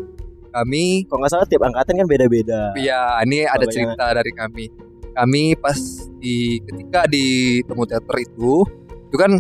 kami 0.49 1.04
Kalau 1.04 1.20
nggak 1.20 1.32
salah 1.34 1.44
tiap 1.44 1.62
angkatan 1.62 2.00
kan 2.00 2.06
beda-beda. 2.08 2.73
ya 2.75 3.20
ini 3.20 3.44
ada 3.44 3.68
cerita 3.68 4.08
dari 4.08 4.32
kami 4.32 4.73
kami 5.14 5.54
pas 5.54 5.78
di 6.18 6.59
ketika 6.62 7.06
di 7.06 7.25
temu 7.62 7.87
teater 7.87 8.16
itu 8.18 8.66
itu 9.09 9.16
kan 9.16 9.38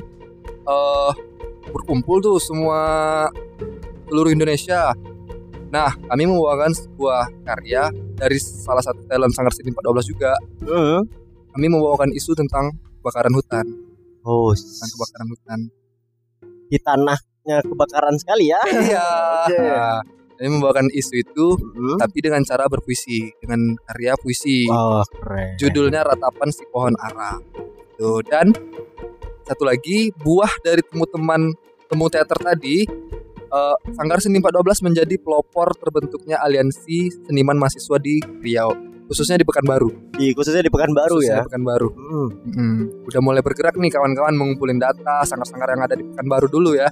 eh 0.64 1.12
berkumpul 1.64 2.20
tuh 2.20 2.38
semua 2.38 2.80
seluruh 4.06 4.30
Indonesia 4.30 4.94
nah 5.68 5.90
kami 6.06 6.22
membawakan 6.24 6.70
sebuah 6.70 7.26
karya 7.42 7.90
dari 8.14 8.38
salah 8.38 8.78
satu 8.78 9.02
talent 9.10 9.34
Sanggar 9.34 9.50
Seni 9.50 9.74
412 9.74 10.12
juga 10.14 10.32
Heeh. 10.62 11.00
kami 11.50 11.66
membawakan 11.66 12.14
isu 12.14 12.32
tentang 12.32 12.70
kebakaran 13.00 13.34
hutan 13.34 13.66
Oh, 14.24 14.54
tentang 14.56 14.88
kebakaran 14.88 15.28
hutan 15.28 15.58
di 16.64 16.78
tanahnya 16.80 17.56
kebakaran 17.60 18.16
sekali 18.16 18.48
ya. 18.48 18.56
iya 18.64 19.04
Oke. 19.44 19.58
Nah, 19.60 20.00
kami 20.34 20.48
membawakan 20.50 20.86
isu 20.88 21.14
itu 21.16 21.46
Hmm. 21.56 21.96
tapi 21.96 22.18
dengan 22.20 22.42
cara 22.42 22.64
berpuisi 22.64 23.30
dengan 23.36 23.58
karya 23.84 24.14
puisi 24.14 24.66
Oh, 24.66 25.02
keren. 25.14 25.54
judulnya 25.56 26.02
ratapan 26.02 26.48
si 26.48 26.62
pohon 26.66 26.94
ara 26.96 27.38
Tuh, 27.94 28.18
dan 28.22 28.50
satu 29.40 29.62
lagi 29.62 30.10
buah 30.12 30.50
dari 30.60 30.82
temu 30.82 31.04
teman 31.04 31.54
temu 31.84 32.08
teater 32.08 32.34
tadi 32.36 32.82
eh, 33.46 33.76
Sanggar 33.92 34.18
Seni 34.18 34.38
412 34.38 34.50
menjadi 34.84 35.14
pelopor 35.16 35.70
terbentuknya 35.74 36.38
aliansi 36.38 37.06
seniman 37.22 37.54
mahasiswa 37.54 37.94
di 37.96 38.18
Riau 38.40 38.74
khususnya 39.04 39.36
di 39.36 39.44
Pekanbaru 39.44 40.10
Di 40.10 40.32
khususnya 40.32 40.58
di 40.58 40.68
Pekanbaru 40.68 41.20
Khususnya 41.20 41.36
ya. 41.36 41.38
di 41.38 41.46
Pekanbaru 41.46 41.88
Hmm. 41.92 42.28
Mm, 42.48 42.78
udah 43.04 43.20
mulai 43.20 43.40
bergerak 43.40 43.76
nih 43.76 43.90
kawan-kawan 43.90 44.32
mengumpulin 44.32 44.76
data 44.76 45.22
sanggar-sanggar 45.22 45.70
yang 45.70 45.82
ada 45.82 45.94
di 45.94 46.02
Pekanbaru 46.04 46.46
dulu 46.48 46.72
ya 46.72 46.88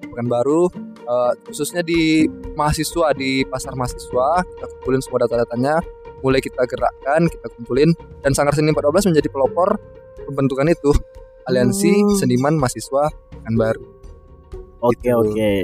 Pekanbaru 0.00 0.70
eh, 1.06 1.32
khususnya 1.44 1.80
di 1.80 2.26
mahasiswa 2.52 3.14
di 3.14 3.46
pasar 3.46 3.72
mahasiswa 3.72 4.42
kita 4.42 4.66
kumpulin 4.74 5.00
semua 5.00 5.18
data-datanya 5.22 5.74
mulai 6.20 6.40
kita 6.40 6.64
gerakkan 6.64 7.28
kita 7.28 7.46
kumpulin 7.52 7.90
dan 8.20 8.32
Sanggar 8.32 8.52
Seni 8.52 8.70
14 8.70 9.08
menjadi 9.08 9.28
pelopor 9.28 9.78
pembentukan 10.22 10.66
itu 10.66 10.90
aliansi 11.44 11.92
Hmm. 11.94 12.16
seniman 12.16 12.54
mahasiswa 12.56 13.06
Pekanbaru 13.32 13.84
Oke, 14.76 14.98
Gitu. 15.02 15.16
oke. 15.16 15.54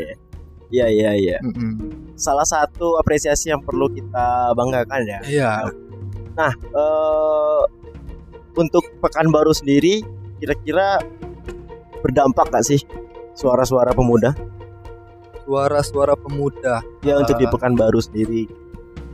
Iya, 0.72 0.86
iya, 0.88 1.10
iya. 1.12 1.36
Mm-mm. 1.44 1.72
Salah 2.16 2.48
satu 2.48 2.96
apresiasi 2.96 3.52
yang 3.52 3.60
perlu 3.60 3.92
kita 3.92 4.56
banggakan 4.56 5.04
ya. 5.04 5.20
iya 5.22 5.52
eh 6.38 7.62
untuk 8.54 8.80
Pekanbaru 8.98 9.52
sendiri 9.52 10.00
kira-kira 10.38 10.96
berdampak 12.00 12.48
gak 12.50 12.64
sih 12.64 12.80
suara-suara 13.32 13.92
pemuda 13.92 14.32
suara-suara 15.52 16.16
pemuda 16.16 16.80
ya 17.04 17.20
untuk 17.20 17.36
di 17.36 17.44
Ah. 17.44 17.52
Pekanbaru 17.52 18.00
sendiri 18.00 18.48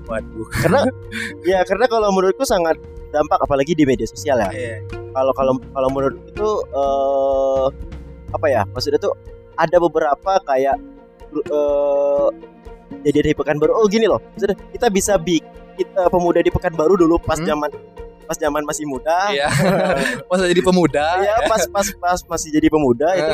waduh 0.06 0.46
karena 0.54 0.86
ya 1.50 1.58
karena 1.66 1.90
kalau 1.90 2.14
menurutku 2.14 2.46
sangat 2.46 2.78
dampak 3.10 3.42
apalagi 3.42 3.74
di 3.74 3.82
media 3.82 4.06
sosial 4.06 4.38
ya 4.38 4.50
Iya. 4.54 4.76
kalau 5.10 5.34
kalau 5.34 5.58
kalau 5.74 5.88
menurut 5.90 6.14
itu 6.30 6.48
eh 6.70 7.66
apa 8.30 8.46
ya 8.46 8.62
maksudnya 8.70 9.02
tuh 9.02 9.12
ada 9.58 9.76
beberapa 9.76 10.38
kayak 10.46 10.78
eh 11.34 12.28
jadi 13.02 13.32
di 13.32 13.34
Pekanbaru 13.34 13.74
oh 13.74 13.90
gini 13.90 14.06
loh 14.06 14.22
maksudnya 14.32 14.54
kita 14.70 14.86
bisa 14.88 15.18
bi 15.18 15.42
kita 15.74 16.06
pemuda 16.06 16.38
di 16.38 16.54
Pekanbaru 16.54 16.94
dulu 16.94 17.18
pas 17.18 17.36
Hmm? 17.36 17.48
zaman 17.50 17.70
pas 18.28 18.36
zaman 18.36 18.60
masih 18.62 18.84
muda 18.84 19.32
Iya. 19.32 19.48
masa 20.28 20.44
jadi 20.44 20.60
pemuda 20.60 21.06
ya 21.18 21.34
pas 21.48 21.64
pas 21.66 21.88
pas 21.96 22.20
masih 22.28 22.52
jadi 22.52 22.68
pemuda 22.68 23.08
itu 23.16 23.32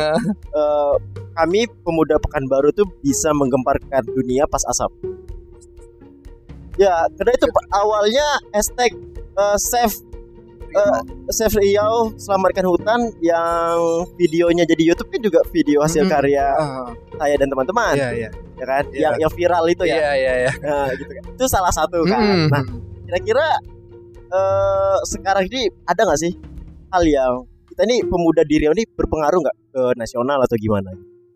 eh, 0.55 0.95
kami 1.35 1.67
pemuda 1.83 2.15
Pekanbaru 2.17 2.71
tuh 2.71 2.87
bisa 3.03 3.35
menggemparkan 3.35 4.07
dunia 4.07 4.47
pas 4.47 4.63
asap. 4.65 4.95
Ya, 6.75 7.07
karena 7.15 7.33
itu 7.35 7.47
awalnya 7.71 8.27
hashtag 8.51 8.95
eh, 9.15 9.59
save 9.59 9.95
eh, 10.71 11.01
save 11.31 11.55
Riau 11.55 12.11
selamatkan 12.19 12.67
hutan 12.67 13.01
yang 13.23 13.79
videonya 14.15 14.67
jadi 14.67 14.91
YouTube 14.91 15.11
kan 15.11 15.23
juga 15.23 15.39
video 15.51 15.83
hasil 15.83 16.03
Mhm. 16.03 16.11
karya 16.11 16.47
ah, 16.51 16.91
saya 17.15 17.35
dan 17.39 17.47
teman-teman, 17.47 17.95
iya 17.95 18.11
iya 18.11 18.31
ya 18.55 18.65
kan? 18.67 18.83
Iya. 18.91 19.01
Yang 19.07 19.15
yang 19.23 19.33
viral 19.35 19.65
itu 19.67 19.83
ya. 19.87 19.95
iya 19.95 20.11
iya 20.15 20.33
iya 20.47 20.53
Nah, 20.63 20.87
gitu 20.95 21.11
kan. 21.11 21.23
Itu 21.31 21.45
salah 21.47 21.71
satu 21.71 22.03
kan. 22.07 22.19
Mm. 22.23 22.47
Nah, 22.51 22.63
kira-kira 23.07 23.47
eh, 24.27 24.99
sekarang 25.05 25.45
ini 25.47 25.69
ada 25.85 26.01
nggak 26.03 26.21
sih 26.21 26.33
hal 26.91 27.05
yang 27.05 27.35
kita 27.67 27.83
ini 27.85 28.03
pemuda 28.03 28.43
di 28.43 28.57
Riau 28.57 28.73
ini 28.73 28.87
berpengaruh 28.87 29.41
nggak 29.41 29.57
ke 29.71 29.83
nasional 29.95 30.39
atau 30.39 30.55
gimana? 30.55 30.91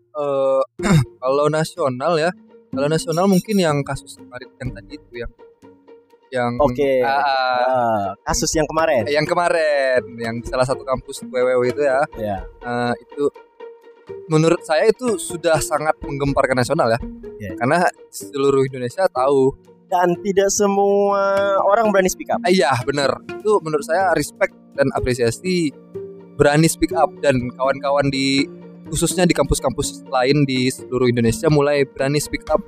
eh 0.09 0.61
kalau 1.21 1.45
nasional 1.47 2.13
ya 2.15 2.31
kalau 2.69 2.87
nasional 2.87 3.25
mungkin 3.25 3.55
yang 3.55 3.77
kasus 3.81 4.15
kemarin 4.15 4.49
yang 4.57 4.69
tadi 4.71 4.93
itu 4.95 5.13
yang 5.15 5.31
yang 6.29 6.51
Oke. 6.61 7.01
Ah, 7.01 7.17
ah, 7.17 7.25
Ah, 7.65 8.05
kasus 8.23 8.53
yang 8.53 8.65
kemarin. 8.65 9.01
yang 9.09 9.25
kemarin 9.25 10.01
yang 10.15 10.37
salah 10.45 10.61
satu 10.61 10.85
kampus 10.85 11.25
WWW 11.25 11.63
itu 11.67 11.81
ya 11.81 11.99
Ya. 12.15 12.37
eh, 12.45 12.93
itu 12.99 13.25
menurut 14.27 14.61
saya 14.61 14.85
itu 14.85 15.17
sudah 15.17 15.57
sangat 15.59 15.97
menggemparkan 15.99 16.53
nasional 16.55 16.89
ya 16.89 16.99
Ya. 17.39 17.51
karena 17.55 17.81
seluruh 18.09 18.61
Indonesia 18.63 19.05
tahu 19.07 19.53
Dan 19.89 20.13
tidak 20.21 20.53
semua 20.53 21.57
orang 21.65 21.89
berani 21.89 22.13
speak 22.13 22.29
up. 22.29 22.37
Iya 22.45 22.69
bener 22.85 23.09
itu 23.25 23.57
menurut 23.65 23.81
saya 23.81 24.13
respect 24.13 24.53
dan 24.77 24.85
apresiasi 24.93 25.73
berani 26.37 26.69
speak 26.69 26.93
up. 26.93 27.09
Dan 27.25 27.49
kawan-kawan 27.57 28.13
di 28.13 28.45
khususnya 28.93 29.25
di 29.25 29.33
kampus-kampus 29.33 30.05
lain 30.05 30.45
di 30.45 30.69
seluruh 30.69 31.09
Indonesia 31.09 31.49
mulai 31.49 31.89
berani 31.89 32.21
speak 32.21 32.45
up. 32.53 32.61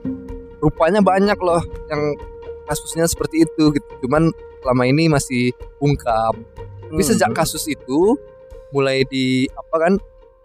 Rupanya 0.61 1.05
banyak 1.05 1.37
loh 1.37 1.61
yang 1.93 2.01
kasusnya 2.65 3.05
seperti 3.05 3.45
itu 3.45 3.69
gitu. 3.77 3.89
Cuman 4.05 4.33
selama 4.65 4.83
ini 4.89 5.05
masih 5.05 5.53
ungkap. 5.77 6.33
Tapi 6.89 7.01
sejak 7.05 7.37
kasus 7.37 7.69
itu 7.69 8.17
mulai 8.73 9.05
di 9.05 9.45
apa 9.53 9.77
kan 9.77 9.93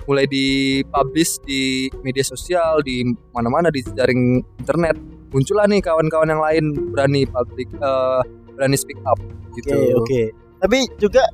mulai 0.06 0.28
dipublish 0.28 1.42
di 1.42 1.90
media 2.04 2.22
sosial 2.22 2.78
di 2.84 3.02
mana-mana 3.34 3.72
di 3.74 3.82
jaring 3.82 4.44
internet 4.62 5.15
muncullah 5.28 5.66
nih 5.66 5.80
kawan-kawan 5.80 6.28
yang 6.28 6.42
lain 6.42 6.64
berani 6.90 7.24
public 7.24 7.68
eh, 7.72 8.20
berani 8.52 8.76
speak 8.76 8.98
up 9.04 9.18
Oke 9.50 9.62
gitu. 9.62 9.76
oke. 9.96 10.22
Tapi 10.60 10.78
juga 10.96 11.24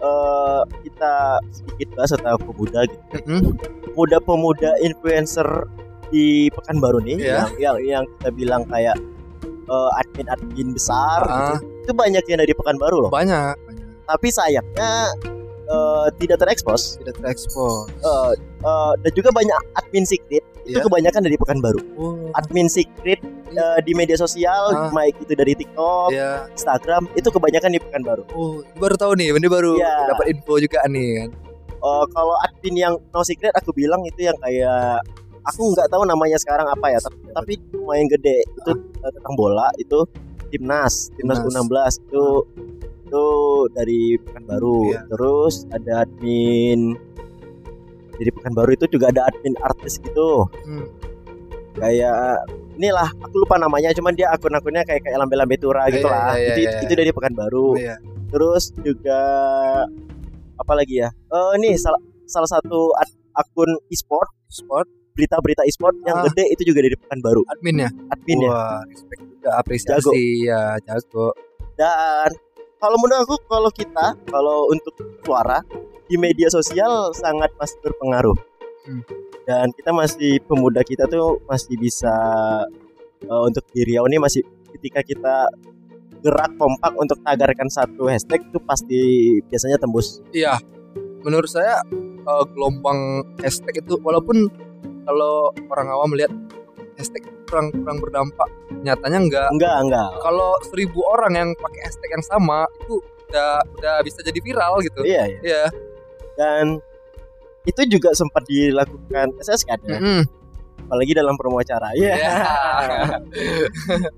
eh, 0.00 0.60
kita 0.82 1.14
sedikit 1.50 1.88
bahas 1.94 2.10
tentang 2.12 2.38
pemuda 2.40 2.80
gitu. 2.84 3.02
Mm-mm. 3.26 3.40
Pemuda-pemuda 3.90 4.70
influencer 4.80 5.46
di 6.10 6.50
Pekanbaru 6.50 6.98
nih 7.00 7.16
Iya. 7.20 7.46
yang 7.54 7.54
yang 7.58 7.76
yang 7.82 8.04
kita 8.18 8.30
bilang 8.32 8.62
kayak 8.66 8.98
eh, 9.70 9.90
admin-admin 9.98 10.74
besar 10.74 11.22
Ah, 11.22 11.54
gitu. 11.54 11.54
itu 11.86 11.92
banyak 11.94 12.24
yang 12.26 12.38
dari 12.38 12.50
Pekanbaru 12.50 13.06
loh. 13.06 13.10
banyak 13.10 13.54
Tapi 14.04 14.28
sayangnya 14.28 15.14
eh, 15.70 16.06
tidak 16.18 16.36
terekspos. 16.38 16.98
tidak 16.98 17.14
terekspos. 17.16 17.86
Eh, 17.92 18.30
eh, 18.60 18.92
dan 18.98 19.12
juga 19.14 19.30
banyak 19.30 19.58
admin 19.76 20.02
secret 20.02 20.42
itu 20.60 20.76
Iya. 20.76 20.84
kebanyakan 20.84 21.22
dari 21.24 21.36
Pekanbaru. 21.36 21.80
Oh, 21.96 22.14
Admin 22.34 22.68
secret 22.68 23.18
eh, 23.50 23.78
di 23.82 23.92
media 23.92 24.14
sosial, 24.14 24.70
Ah. 24.70 24.90
baik 24.90 25.18
itu 25.18 25.32
dari 25.32 25.54
TikTok, 25.54 26.10
ya. 26.10 26.46
Instagram, 26.52 27.10
itu 27.14 27.26
kebanyakan 27.26 27.70
di 27.72 27.80
Pekanbaru. 27.80 28.22
Oh, 28.30 28.62
baru 28.76 28.94
tahu 28.94 29.14
nih, 29.14 29.32
ini 29.32 29.48
baru 29.48 29.74
Iya. 29.74 30.14
dapat 30.14 30.26
info 30.30 30.58
juga 30.58 30.82
nih 30.86 31.08
kan. 31.18 31.30
Eh, 31.80 32.04
kalau 32.12 32.36
admin 32.40 32.76
yang 32.76 32.94
no 33.10 33.24
secret 33.24 33.50
aku 33.56 33.72
bilang 33.72 34.04
itu 34.04 34.20
yang 34.22 34.36
kayak 34.38 35.00
aku 35.42 35.72
nggak 35.72 35.88
tahu 35.88 36.04
namanya 36.04 36.36
sekarang 36.36 36.68
apa 36.68 36.86
ya, 36.86 36.98
tapi, 37.00 37.16
tapi 37.32 37.52
lumayan 37.72 38.06
gede 38.06 38.44
itu 38.44 38.70
eh, 39.00 39.10
tentang 39.10 39.34
bola 39.34 39.66
itu 39.74 40.04
timnas, 40.52 41.08
timnas 41.16 41.40
Timnas. 41.40 41.96
U16 41.96 42.04
itu 42.04 42.24
itu 43.10 43.26
dari 43.74 44.00
Pekanbaru. 44.16 44.78
Iya. 44.88 45.00
Terus 45.10 45.54
ada 45.68 45.92
admin 46.06 46.94
dari 48.14 48.30
Pekanbaru 48.30 48.70
itu 48.72 48.86
juga 48.88 49.10
ada 49.10 49.26
admin 49.26 49.58
artis 49.58 49.98
gitu. 49.98 50.46
Hmm. 50.62 50.86
Kayak 51.74 52.46
inilah 52.76 53.10
aku 53.18 53.34
lupa 53.36 53.56
namanya 53.56 53.90
cuman 53.90 54.14
dia 54.14 54.30
akun-akunnya 54.30 54.82
kayak 54.82 55.02
kayak 55.02 55.18
lambe-lambe 55.18 55.56
tura 55.56 55.84
gitu 55.88 56.06
Iya, 56.06 56.14
lah. 56.14 56.34
iya, 56.34 56.48
itu, 56.48 56.60
iya, 56.62 56.70
itu 56.80 56.92
dari 56.94 57.10
Pekanbaru. 57.10 57.68
Iya. 57.76 57.96
Terus 58.30 58.64
juga 58.78 59.20
apa 60.54 60.72
lagi 60.72 61.02
ya? 61.02 61.10
Eh 61.10 61.50
ini 61.58 61.74
salah 61.74 61.98
salah 62.24 62.46
satu 62.48 62.94
ad- 62.94 63.18
akun 63.32 63.70
e-sport, 63.88 64.30
Sport 64.46 64.86
berita-berita 65.10 65.62
e-sport 65.62 65.94
yang 66.02 66.22
Ah. 66.22 66.24
gede 66.26 66.44
itu 66.50 66.62
juga 66.64 66.82
dari 66.82 66.94
Pekanbaru. 66.94 67.42
admin 67.48 67.76
ya. 67.80 67.90
Admin 68.08 68.38
ya. 68.40 68.50
Wah, 68.50 68.82
respect 68.86 69.22
juga 69.26 69.50
apresiasi 69.56 70.20
ya, 70.42 70.62
jago. 70.80 71.28
Dan 71.74 72.30
kalau 72.80 72.96
menurut 72.96 73.28
aku 73.28 73.36
kalau 73.44 73.70
kita 73.70 74.16
kalau 74.32 74.72
untuk 74.72 74.96
suara 75.22 75.60
di 76.08 76.16
media 76.16 76.48
sosial 76.50 77.12
sangat 77.14 77.52
masih 77.60 77.78
berpengaruh. 77.84 78.34
Hmm. 78.88 79.04
Dan 79.44 79.68
kita 79.76 79.92
masih 79.92 80.40
pemuda 80.48 80.80
kita 80.82 81.04
tuh 81.06 81.38
masih 81.44 81.76
bisa 81.76 82.10
eh, 83.22 83.42
untuk 83.46 83.62
di 83.70 83.84
Riau 83.84 84.08
ini 84.08 84.16
masih 84.16 84.42
ketika 84.74 85.04
kita 85.04 85.46
gerak 86.20 86.52
kompak 86.56 86.92
untuk 86.96 87.20
tagarkan 87.24 87.68
satu 87.68 88.08
hashtag 88.08 88.44
itu 88.48 88.58
pasti 88.64 89.00
biasanya 89.46 89.76
tembus. 89.76 90.24
Iya. 90.32 90.56
Menurut 91.20 91.52
saya 91.52 91.84
eh, 92.00 92.44
gelombang 92.56 93.22
hashtag 93.44 93.84
itu 93.84 94.00
walaupun 94.00 94.48
kalau 95.04 95.52
orang 95.68 95.88
awam 95.92 96.08
melihat 96.16 96.32
hashtag 96.96 97.28
kurang 97.50 97.74
kurang 97.74 97.98
berdampak, 97.98 98.48
nyatanya 98.86 99.18
enggak. 99.18 99.48
Enggak, 99.50 99.76
enggak. 99.82 100.10
Kalau 100.22 100.54
seribu 100.70 101.02
orang 101.10 101.32
yang 101.34 101.50
pakai 101.58 101.80
hashtag 101.82 102.10
yang 102.14 102.24
sama 102.24 102.70
itu 102.78 103.02
udah 103.30 103.62
udah 103.78 103.96
bisa 104.06 104.22
jadi 104.22 104.38
viral 104.38 104.78
gitu. 104.86 105.02
Iya, 105.02 105.24
iya. 105.26 105.38
Iya. 105.42 105.64
Dan 106.38 106.64
itu 107.66 107.80
juga 107.90 108.14
sempat 108.14 108.46
dilakukan 108.48 109.36
SS 109.42 109.68
kan 109.68 109.78
ya? 109.84 109.98
Mm-mm. 110.00 110.22
apalagi 110.80 111.12
dalam 111.12 111.36
promo 111.36 111.60
acara. 111.60 111.92
Iya. 111.94 112.14
Iya. 112.16 112.32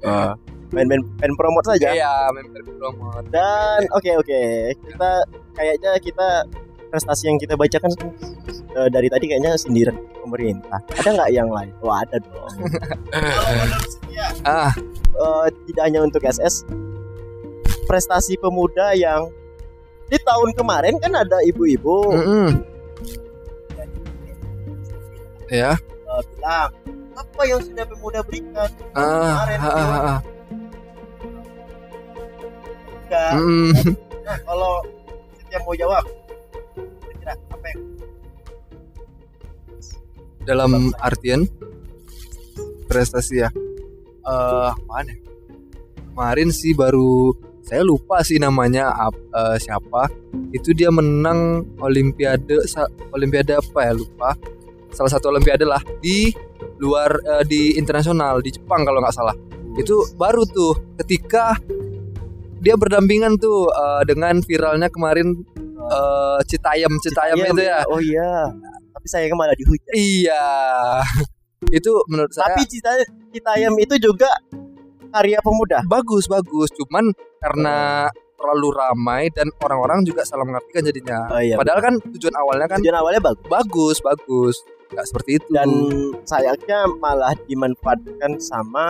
Oh. 0.06 0.32
Main-main 0.72 1.04
main 1.20 1.34
promote 1.36 1.68
saja. 1.68 1.92
Iya, 1.92 2.32
member 2.32 2.64
promo. 2.80 3.12
Dan 3.28 3.84
oke 3.92 4.10
oke, 4.24 4.40
kita 4.72 5.10
kayaknya 5.52 5.92
kita 6.00 6.28
prestasi 6.88 7.28
yang 7.28 7.36
kita 7.36 7.60
bacakan 7.60 7.92
eh, 8.74 8.88
dari 8.88 9.08
tadi 9.08 9.24
kayaknya 9.26 9.54
sindiran 9.54 9.94
pemerintah. 10.18 10.78
Ada 10.92 11.08
nggak 11.12 11.30
yang 11.30 11.48
lain? 11.48 11.72
Wah 11.80 12.00
ada 12.00 12.16
dong. 12.20 12.54
Ah, 14.42 14.72
Eh, 15.12 15.46
tidak 15.68 15.82
hanya 15.84 16.00
untuk 16.00 16.24
SS, 16.24 16.64
prestasi 17.84 18.40
pemuda 18.40 18.96
yang 18.96 19.28
di 20.08 20.16
tahun 20.18 20.56
kemarin 20.56 20.96
kan 20.96 21.12
ada 21.12 21.36
ibu-ibu 21.44 22.08
mm-mm. 22.08 22.48
Ya. 25.46 25.76
eh, 25.76 26.22
bilang 26.32 26.72
apa 27.12 27.42
yang 27.44 27.60
sudah 27.60 27.84
pemuda 27.84 28.24
berikan 28.24 28.68
Ah, 28.92 29.44
Kemarin, 29.44 29.58
ah, 29.60 29.68
ah, 29.68 29.84
ah. 29.84 30.18
Enggak. 33.04 33.32
Mm-mm. 33.36 33.70
Nah, 34.22 34.36
kalau 34.42 34.72
setiap 35.36 35.60
mau 35.62 35.76
jawab, 35.76 36.04
kira-kira 37.04 37.32
apa 37.36 37.66
yang 37.68 37.80
Dalam 40.42 40.90
artian 40.98 41.46
prestasi 42.90 43.40
ya. 43.40 43.50
Eh, 44.22 44.68
apaan 44.70 45.10
ya? 45.10 45.16
Kemarin 46.12 46.52
sih 46.52 46.76
baru 46.76 47.32
saya 47.62 47.86
lupa 47.86 48.20
sih 48.20 48.36
namanya 48.36 48.92
eh, 49.32 49.56
siapa. 49.56 50.12
Itu 50.52 50.76
dia 50.76 50.92
menang 50.92 51.64
olimpiade 51.80 52.60
olimpiade 53.16 53.56
apa 53.56 53.80
ya 53.88 53.92
lupa. 53.96 54.36
Salah 54.92 55.08
satu 55.08 55.32
olimpiade 55.32 55.64
lah 55.64 55.80
di 56.04 56.28
luar 56.82 57.10
eh, 57.22 57.44
di 57.48 57.62
internasional 57.80 58.44
di 58.44 58.52
Jepang 58.52 58.84
kalau 58.84 59.00
nggak 59.00 59.16
salah. 59.16 59.34
Itu 59.78 60.04
baru 60.20 60.44
tuh 60.44 61.00
ketika 61.00 61.56
dia 62.60 62.76
berdampingan 62.76 63.40
tuh 63.40 63.72
eh, 63.72 64.02
dengan 64.04 64.42
viralnya 64.44 64.92
kemarin 64.92 65.32
eh, 65.80 66.38
Citayam 66.44 66.92
Citayam 67.00 67.40
Iya, 67.40 67.48
itu 67.48 67.62
ya. 67.62 67.78
Oh 67.88 68.00
iya. 68.02 68.32
Tapi 69.02 69.10
sayangnya 69.10 69.34
malah 69.34 69.58
dihujat. 69.58 69.90
Iya. 69.98 70.46
itu 71.82 71.90
menurut 72.06 72.30
saya 72.30 72.54
Tapi 72.54 72.70
Cita 72.70 72.94
Citayam 73.34 73.74
itu 73.82 73.98
juga 73.98 74.30
karya 75.10 75.42
pemuda. 75.42 75.82
bagus 75.90 76.30
bagus, 76.30 76.70
cuman 76.70 77.10
karena 77.42 78.06
terlalu 78.38 78.70
ramai 78.70 79.26
dan 79.34 79.50
orang-orang 79.58 80.06
juga 80.06 80.22
salah 80.22 80.46
mengartikan 80.46 80.86
jadinya. 80.86 81.26
Oh 81.34 81.42
iya. 81.42 81.58
Padahal 81.58 81.82
kan 81.82 81.94
tujuan 82.14 82.34
awalnya 82.38 82.66
kan 82.70 82.78
Tujuan 82.78 82.94
awalnya 82.94 83.18
bagus 83.18 83.46
bagus 83.50 83.96
bagus, 83.98 84.56
nggak 84.94 85.06
seperti 85.10 85.30
itu. 85.42 85.50
dan 85.50 85.66
sayangnya 86.22 86.86
malah 87.02 87.34
dimanfaatkan 87.42 88.38
sama 88.38 88.86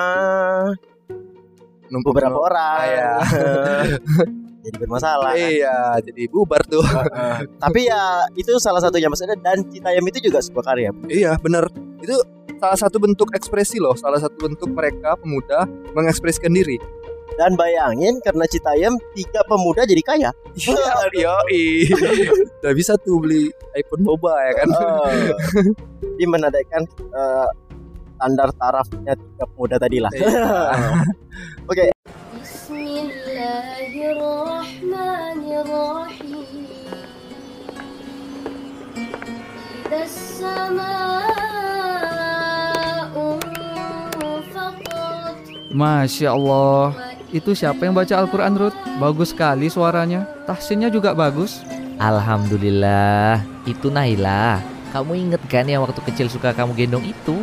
Numpuk- 1.88 2.12
beberapa 2.12 2.36
orang. 2.36 2.76
Ah, 2.76 2.84
iya. 2.84 3.12
jadi 4.62 4.76
bermasalah 4.78 5.34
kan. 5.34 5.50
iya 5.50 5.76
kan? 5.98 6.06
jadi 6.06 6.22
bubar 6.30 6.62
tuh 6.64 6.84
tapi 7.58 7.90
ya 7.90 8.24
itu 8.38 8.52
salah 8.62 8.78
satunya 8.78 9.10
maksudnya 9.10 9.36
dan 9.42 9.66
Citayam 9.68 10.04
itu 10.06 10.18
juga 10.30 10.38
sebuah 10.38 10.64
karya 10.64 10.90
iya 11.10 11.34
benar 11.42 11.66
itu 11.98 12.16
salah 12.62 12.78
satu 12.78 13.02
bentuk 13.02 13.34
ekspresi 13.34 13.82
loh 13.82 13.98
salah 13.98 14.22
satu 14.22 14.38
bentuk 14.38 14.70
mereka 14.70 15.18
pemuda 15.18 15.66
mengekspresikan 15.92 16.54
diri 16.54 16.78
dan 17.36 17.56
bayangin 17.56 18.20
karena 18.20 18.44
Citayam 18.48 18.94
tiga 19.16 19.40
pemuda 19.48 19.88
jadi 19.88 20.02
kaya. 20.04 20.30
Iya, 20.52 20.92
iya 21.16 21.34
Udah 22.60 22.72
bisa 22.80 22.92
tuh 23.00 23.24
beli 23.24 23.48
iPhone 23.72 24.04
boba 24.04 24.36
ya 24.48 24.52
kan. 24.62 24.68
Uh, 24.76 25.32
di 26.20 26.24
uh, 26.28 27.48
standar 28.20 28.48
tarafnya 28.54 29.12
tiga 29.16 29.44
pemuda 29.48 29.76
tadi 29.80 29.98
lah. 29.98 30.12
Iya. 30.12 30.28
Oke. 31.70 31.88
Okay. 31.88 32.01
الله 33.01 33.89
الرحمن 34.13 35.41
الرحيم 35.41 36.45
إذا 39.87 40.01
السماء 40.05 40.83
انفطرت 44.21 45.37
Masya 45.73 46.29
Allah 46.37 46.93
Itu 47.27 47.51
siapa 47.57 47.83
yang 47.83 47.91
baca 47.97 48.13
Al-Quran 48.15 48.55
Ruth? 48.55 48.77
Bagus 49.01 49.35
sekali 49.35 49.67
suaranya 49.73 50.29
Tahsinnya 50.45 50.93
juga 50.93 51.17
bagus 51.17 51.59
Alhamdulillah, 51.97 53.41
itu 53.65 53.89
Naila. 53.89 54.61
Kamu 54.93 55.17
inget 55.17 55.41
kan 55.49 55.65
yang 55.65 55.81
waktu 55.81 55.97
kecil 56.05 56.29
suka 56.29 56.53
kamu 56.53 56.77
gendong 56.77 57.09
itu? 57.09 57.41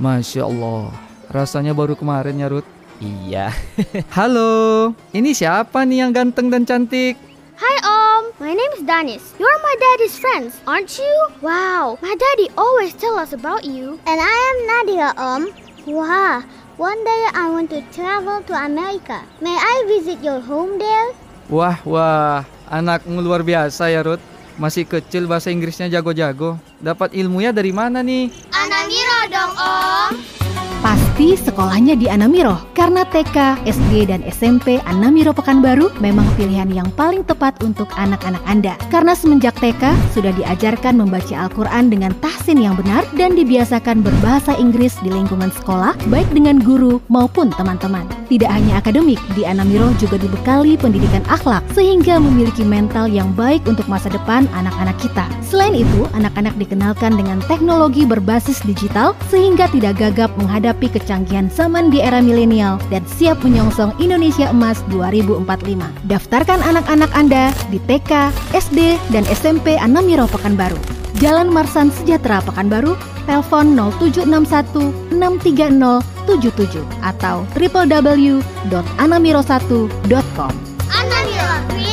Masya 0.00 0.48
Allah 0.48 0.88
Rasanya 1.28 1.76
baru 1.76 1.92
kemarin 1.92 2.40
ya 2.40 2.48
Ruth 2.48 2.73
Iya. 3.03 3.51
Halo 4.15 4.95
Ini 5.11 5.35
siapa 5.35 5.83
nih 5.83 6.07
yang 6.07 6.11
ganteng 6.15 6.47
dan 6.47 6.63
cantik? 6.63 7.19
Hi 7.55 7.75
Om, 7.87 8.35
my 8.43 8.51
name 8.51 8.71
is 8.75 8.83
Danis. 8.83 9.23
You're 9.39 9.59
my 9.63 9.75
daddy's 9.79 10.19
friends, 10.19 10.59
aren't 10.67 10.91
you? 10.99 11.15
Wow, 11.39 11.95
my 12.03 12.11
daddy 12.11 12.51
always 12.59 12.91
tell 12.91 13.15
us 13.15 13.31
about 13.31 13.63
you. 13.63 13.95
And 14.03 14.19
I 14.19 14.35
am 14.35 14.57
Nadia 14.67 15.09
Om. 15.15 15.41
Wow, 15.87 16.43
one 16.75 16.99
day 17.07 17.21
I 17.31 17.47
want 17.47 17.71
to 17.71 17.79
travel 17.95 18.43
to 18.43 18.53
America. 18.59 19.23
May 19.39 19.55
I 19.55 19.87
visit 19.87 20.19
your 20.19 20.43
home 20.43 20.75
there? 20.83 21.15
Wah 21.47 21.79
wah 21.87 22.43
Anakmu 22.67 23.23
luar 23.23 23.39
biasa 23.39 23.87
ya 23.87 24.03
Ruth. 24.03 24.19
Masih 24.59 24.83
kecil 24.83 25.23
bahasa 25.23 25.47
Inggrisnya 25.47 25.87
jago-jago. 25.87 26.59
Dapat 26.83 27.15
ilmunya 27.15 27.55
dari 27.55 27.71
mana 27.71 28.03
nih? 28.03 28.35
Anamiro 28.51 29.21
dong, 29.31 29.53
Om. 29.55 30.11
Pasti 30.83 31.14
sekolahnya 31.15 31.95
di 31.95 32.11
Anamiro 32.11 32.59
karena 32.75 33.07
TK, 33.07 33.63
SD, 33.63 34.11
dan 34.11 34.19
SMP 34.27 34.83
Anamiro 34.83 35.31
Pekanbaru 35.31 35.87
memang 36.03 36.27
pilihan 36.35 36.67
yang 36.67 36.91
paling 36.99 37.23
tepat 37.23 37.55
untuk 37.63 37.87
anak-anak 37.95 38.43
Anda. 38.43 38.75
Karena 38.91 39.15
semenjak 39.15 39.55
TK 39.63 39.95
sudah 40.11 40.35
diajarkan 40.35 40.99
membaca 40.99 41.47
Al-Quran 41.47 41.87
dengan 41.87 42.11
tahsin 42.19 42.59
yang 42.59 42.75
benar 42.75 43.07
dan 43.15 43.31
dibiasakan 43.39 44.03
berbahasa 44.03 44.59
Inggris 44.59 44.99
di 45.07 45.07
lingkungan 45.07 45.55
sekolah, 45.55 45.95
baik 46.11 46.27
dengan 46.35 46.59
guru 46.59 46.99
maupun 47.07 47.47
teman-teman. 47.55 48.03
Tidak 48.27 48.51
hanya 48.51 48.83
akademik, 48.83 49.21
di 49.39 49.47
Anamiro 49.47 49.95
juga 49.95 50.19
dibekali 50.19 50.75
pendidikan 50.75 51.23
akhlak 51.31 51.63
sehingga 51.71 52.19
memiliki 52.19 52.67
mental 52.67 53.07
yang 53.07 53.31
baik 53.39 53.63
untuk 53.63 53.87
masa 53.87 54.11
depan 54.11 54.51
anak-anak 54.51 54.97
kita. 54.99 55.23
Selain 55.45 55.77
itu, 55.77 56.09
anak-anak 56.11 56.57
dikenalkan 56.59 57.15
dengan 57.15 57.39
teknologi 57.47 58.03
berbasis 58.03 58.59
digital 58.67 59.15
sehingga 59.31 59.71
tidak 59.71 59.95
gagap 60.01 60.33
menghadapi 60.35 60.91
kecanggihan 61.05 61.53
zaman 61.53 61.93
di 61.93 62.01
era 62.01 62.17
milenial 62.17 62.81
dan 62.89 63.05
siap 63.05 63.45
menyongsong 63.45 63.93
Indonesia 64.01 64.49
Emas 64.49 64.81
2045. 64.89 65.45
Daftarkan 66.09 66.65
anak-anak 66.65 67.13
Anda 67.13 67.53
di 67.69 67.77
TK, 67.85 68.33
SD, 68.57 68.97
dan 69.13 69.21
SMP 69.29 69.77
Anamiro 69.77 70.25
Pekanbaru. 70.25 70.81
Jalan 71.21 71.53
Marsan 71.53 71.93
Sejahtera 71.93 72.41
Pekanbaru, 72.41 72.97
telepon 73.29 73.77
0761 73.77 75.13
630 75.13 76.01
77 76.25 76.81
atau 77.05 77.45
www.anamiro1.com. 77.53 80.53
Anamiro, 80.89 81.84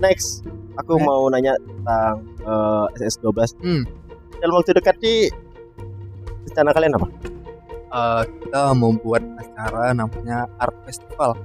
Next, 0.00 0.44
aku 0.80 0.96
Oke. 0.96 1.04
mau 1.04 1.28
nanya 1.28 1.52
tentang 1.60 2.24
eh, 2.40 2.86
SS12. 3.04 3.38
Hmm. 3.60 3.84
Dalam 4.40 4.54
waktu 4.56 4.72
dekat 4.72 4.96
nih 5.00 5.28
rencana 6.48 6.70
kalian 6.72 6.96
apa? 6.96 7.06
Eh, 7.90 8.22
kita 8.40 8.72
mau 8.72 8.96
buat 8.96 9.20
acara 9.36 9.92
namanya 9.92 10.48
Art 10.56 10.76
Festival. 10.88 11.36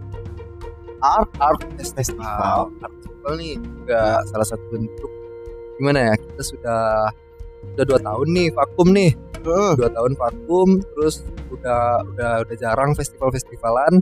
Art 1.04 1.30
Art 1.38 1.62
Festival. 1.76 2.72
Art 2.80 2.94
Festival 3.04 3.34
nih 3.36 3.54
juga 3.60 4.24
salah 4.32 4.48
satu 4.48 4.64
bentuk 4.72 5.12
gimana 5.76 6.08
ya 6.08 6.14
kita 6.16 6.40
sudah 6.56 7.12
udah 7.76 7.84
dua 7.84 8.00
tahun 8.00 8.28
nih 8.32 8.48
vakum 8.56 8.96
nih 8.96 9.12
Hmm. 9.46 9.78
dua 9.78 9.94
tahun 9.94 10.18
vakum 10.18 10.82
terus 10.98 11.22
udah 11.54 12.02
udah 12.02 12.32
udah 12.42 12.56
jarang 12.58 12.98
festival-festivalan 12.98 14.02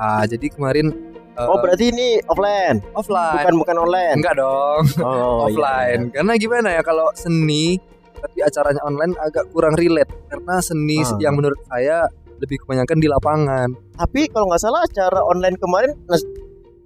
ah 0.00 0.24
jadi 0.24 0.48
kemarin 0.48 1.11
eh, 1.32 1.44
Oh 1.44 1.58
berarti 1.58 1.88
ini 1.88 2.20
offline, 2.24 2.80
offline 2.92 3.42
bukan 3.42 3.54
bukan 3.58 3.76
online. 3.80 4.16
enggak 4.16 4.34
dong 4.34 4.82
Oh, 5.00 5.44
iya, 5.44 5.46
offline 5.48 6.00
karena 6.10 6.32
gimana 6.36 6.68
ya 6.70 6.82
kalau 6.82 7.08
seni 7.12 7.76
tapi 8.14 8.38
acaranya 8.38 8.82
online 8.82 9.14
agak 9.18 9.50
kurang 9.50 9.74
relate 9.74 10.10
karena 10.28 10.60
seni 10.60 11.00
Ah. 11.00 11.18
yang 11.18 11.34
menurut 11.34 11.58
saya 11.66 12.06
lebih 12.38 12.58
kebanyakan 12.58 12.98
di 12.98 13.06
lapangan 13.06 13.68
iya. 13.70 13.90
Tapi 13.94 14.26
kalau 14.26 14.46
nggak 14.46 14.58
salah 14.58 14.82
acara 14.82 15.20
online 15.22 15.54
kemarin 15.56 15.94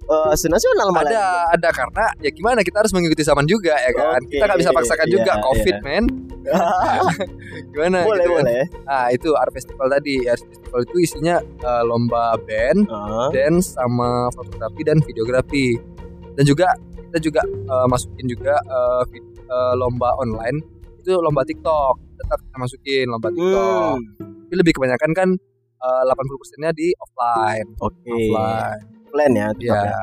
eh, 0.07 0.35
senasional 0.39 0.87
malah. 0.89 1.03
ada 1.11 1.23
ada 1.51 1.69
karena 1.75 2.05
ya 2.23 2.29
gimana 2.31 2.59
kita 2.63 2.79
harus 2.79 2.91
mengikuti 2.95 3.23
zaman 3.27 3.43
juga 3.43 3.75
ya 3.75 3.91
kan? 3.91 4.19
Oke, 4.23 4.39
kita 4.39 4.43
nggak 4.47 4.59
bisa 4.63 4.71
paksakan 4.71 5.07
juga 5.11 5.31
iya, 5.35 5.43
covid 5.43 5.75
iya. 5.75 5.83
men. 5.85 6.05
Gimana 7.75 8.07
boleh 8.07 8.23
gitu 8.23 8.31
kan. 8.31 8.43
boleh. 8.47 8.63
ah 8.87 9.07
itu 9.11 9.29
art 9.35 9.51
festival 9.51 9.87
tadi. 9.91 10.15
Art 10.25 10.39
festival 10.39 10.79
itu 10.87 10.97
isinya 11.03 11.35
eh, 11.43 11.83
lomba 11.83 12.39
band 12.39 12.87
Ah, 12.87 13.27
dance 13.35 13.75
sama 13.75 14.31
fotografi 14.31 14.81
dan 14.87 14.97
videografi. 15.03 15.75
Dan 16.39 16.43
juga 16.47 16.71
kita 16.95 17.19
juga 17.19 17.41
eh, 17.43 17.85
masukin 17.91 18.25
juga 18.31 18.55
eh, 18.55 19.01
vid- 19.11 19.35
eh, 19.43 19.73
lomba 19.75 20.15
online. 20.23 20.63
Itu 21.03 21.19
lomba 21.19 21.43
TikTok. 21.43 21.95
Tetap 22.17 22.39
kita 22.47 22.57
masukin 22.57 23.05
lomba 23.11 23.27
TikTok. 23.29 23.95
Hmm, 23.99 24.43
tapi 24.47 24.55
lebih 24.55 24.73
kebanyakan 24.79 25.11
kan 25.11 25.29
eh, 25.83 26.01
80 26.07 26.39
persennya 26.39 26.71
di 26.71 26.95
offline. 26.95 27.67
Oke. 27.83 28.07
offline 28.07 28.96
Offline 29.07 29.33
ya. 29.33 29.47
tetap 29.55 29.63
ya 29.63 29.79
ya. 29.87 30.01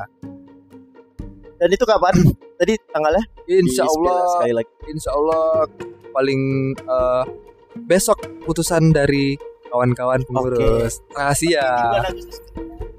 Dan 1.54 1.68
itu 1.70 1.84
kapan? 1.84 2.14
Tadi 2.60 2.72
tanggalnya? 2.90 3.24
insya 3.44 3.84
Allah 3.84 4.18
sekali 4.32 4.52
lagi. 4.56 4.72
insya 4.88 5.10
Allah 5.12 5.68
paling 6.14 6.42
eh, 6.78 7.24
besok 7.84 8.18
putusan 8.46 8.94
dari 8.94 9.34
kawan-kawan 9.68 10.22
pengurus 10.24 11.02
rahasia 11.10 11.66
Bulan 11.90 12.06
Agustus. 12.14 12.38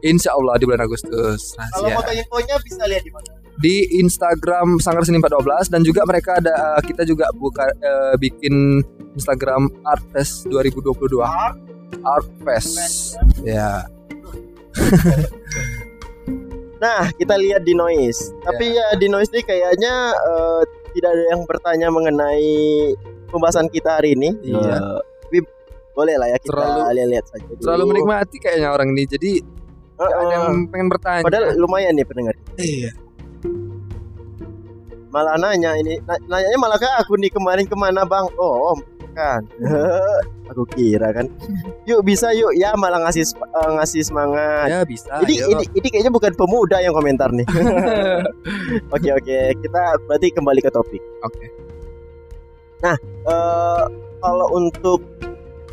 insya 0.03 0.35
Allah 0.35 0.53
di 0.59 0.63
bulan 0.67 0.81
Agustus 0.83 1.55
Kalau 1.55 1.87
rahasia 1.87 1.95
foto 1.95 2.11
infonya 2.11 2.55
bisa 2.59 2.83
lihat 2.85 3.03
di 3.07 3.11
mana? 3.15 3.31
di 3.55 3.87
Instagram 4.03 4.83
Sanggar 4.83 5.07
Seni 5.07 5.23
412 5.23 5.71
dan 5.71 5.81
juga 5.87 6.03
mereka 6.03 6.35
ada 6.43 6.75
kita 6.83 7.07
juga 7.07 7.31
buka 7.31 7.63
eh, 7.71 8.15
bikin 8.19 8.83
Instagram 9.15 9.71
Artfest 9.87 10.51
2022 10.51 11.23
Art 11.23 11.55
Artfest 12.03 13.15
ya 13.47 13.87
Nah, 16.75 17.07
kita 17.11 17.35
lihat 17.35 17.61
di 17.61 17.71
noise. 17.71 18.35
Tapi 18.41 18.65
ya 18.69 18.93
di 18.93 19.07
noise 19.07 19.29
ini 19.29 19.41
kayaknya 19.41 19.93
eh, 20.11 20.61
tidak 20.91 21.09
ada 21.09 21.23
yang 21.29 21.41
bertanya 21.43 21.87
mengenai 21.87 22.91
pembahasan 23.27 23.67
kita 23.67 23.95
hari 23.95 24.13
ini. 24.13 24.35
Iya. 24.41 24.75
Eh, 24.75 24.99
tapi 25.21 25.37
boleh 25.91 26.15
lah 26.15 26.27
ya 26.27 26.37
kita 26.37 26.51
Terlalu- 26.51 26.91
lihat-lihat 26.91 27.25
saja. 27.25 27.47
dulu. 27.47 27.61
terlalu 27.61 27.83
menikmati 27.89 28.35
kayaknya 28.37 28.69
orang 28.69 28.89
ini 28.89 29.03
jadi 29.05 29.31
nggak 29.95 30.11
ada 30.11 30.33
yang 30.35 30.47
pengen 30.67 30.87
bertanya 30.89 31.23
Padahal 31.23 31.45
lumayan 31.55 31.95
nih 31.95 32.03
pendengar. 32.03 32.35
iya 32.57 32.91
Malah 35.07 35.39
nanya 35.39 35.71
ini, 35.77 35.95
na- 36.03 36.19
nanyanya 36.27 36.59
malah 36.59 36.75
ke 36.75 36.83
aku 36.99 37.15
nih 37.15 37.31
kemarin 37.31 37.63
ke 37.63 37.71
mana 37.73 38.03
bang? 38.03 38.27
Oh, 38.35 38.75
om 38.75 38.79
kan. 39.15 39.41
aku 40.51 40.67
kira 40.75 41.09
kan. 41.15 41.25
Yuk 41.87 42.03
bisa 42.03 42.35
yuk 42.35 42.51
ya 42.59 42.75
malah 42.75 42.99
ngasih 43.07 43.23
eh, 43.23 43.71
ngasih 43.79 44.01
semangat. 44.03 44.67
ya 44.67 44.79
bisa 44.83 45.09
Ini, 45.23 45.35
ayo. 45.41 45.47
ini 45.55 45.63
ini 45.79 45.87
kayaknya 45.87 46.11
bukan 46.11 46.35
pemuda 46.35 46.83
yang 46.83 46.91
komentar 46.91 47.31
nih. 47.31 47.47
Oke 48.95 49.09
oke, 49.11 49.37
kita 49.63 49.81
berarti 50.05 50.27
kembali 50.35 50.59
ke 50.61 50.69
topik. 50.69 51.01
oke 51.23 51.65
Eh, 52.85 53.83
kalau 54.21 54.47
untuk 54.53 55.01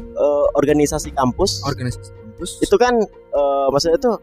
eh, 0.00 0.46
organisasi 0.56 1.12
kampus 1.12 1.60
organisasi 1.68 2.08
kampus 2.08 2.50
itu 2.64 2.76
kan 2.80 2.96
eh, 3.10 3.66
maksudnya 3.68 3.98
tuh 4.00 4.16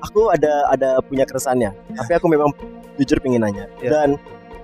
aku 0.00 0.32
ada 0.32 0.72
ada 0.72 0.90
punya 1.04 1.28
keresahannya. 1.28 1.70
Tapi 1.92 2.12
aku 2.16 2.26
memang 2.32 2.48
jujur 2.96 3.20
pengen 3.20 3.44
nanya. 3.44 3.68
Ya. 3.84 3.90
Dan 3.92 4.16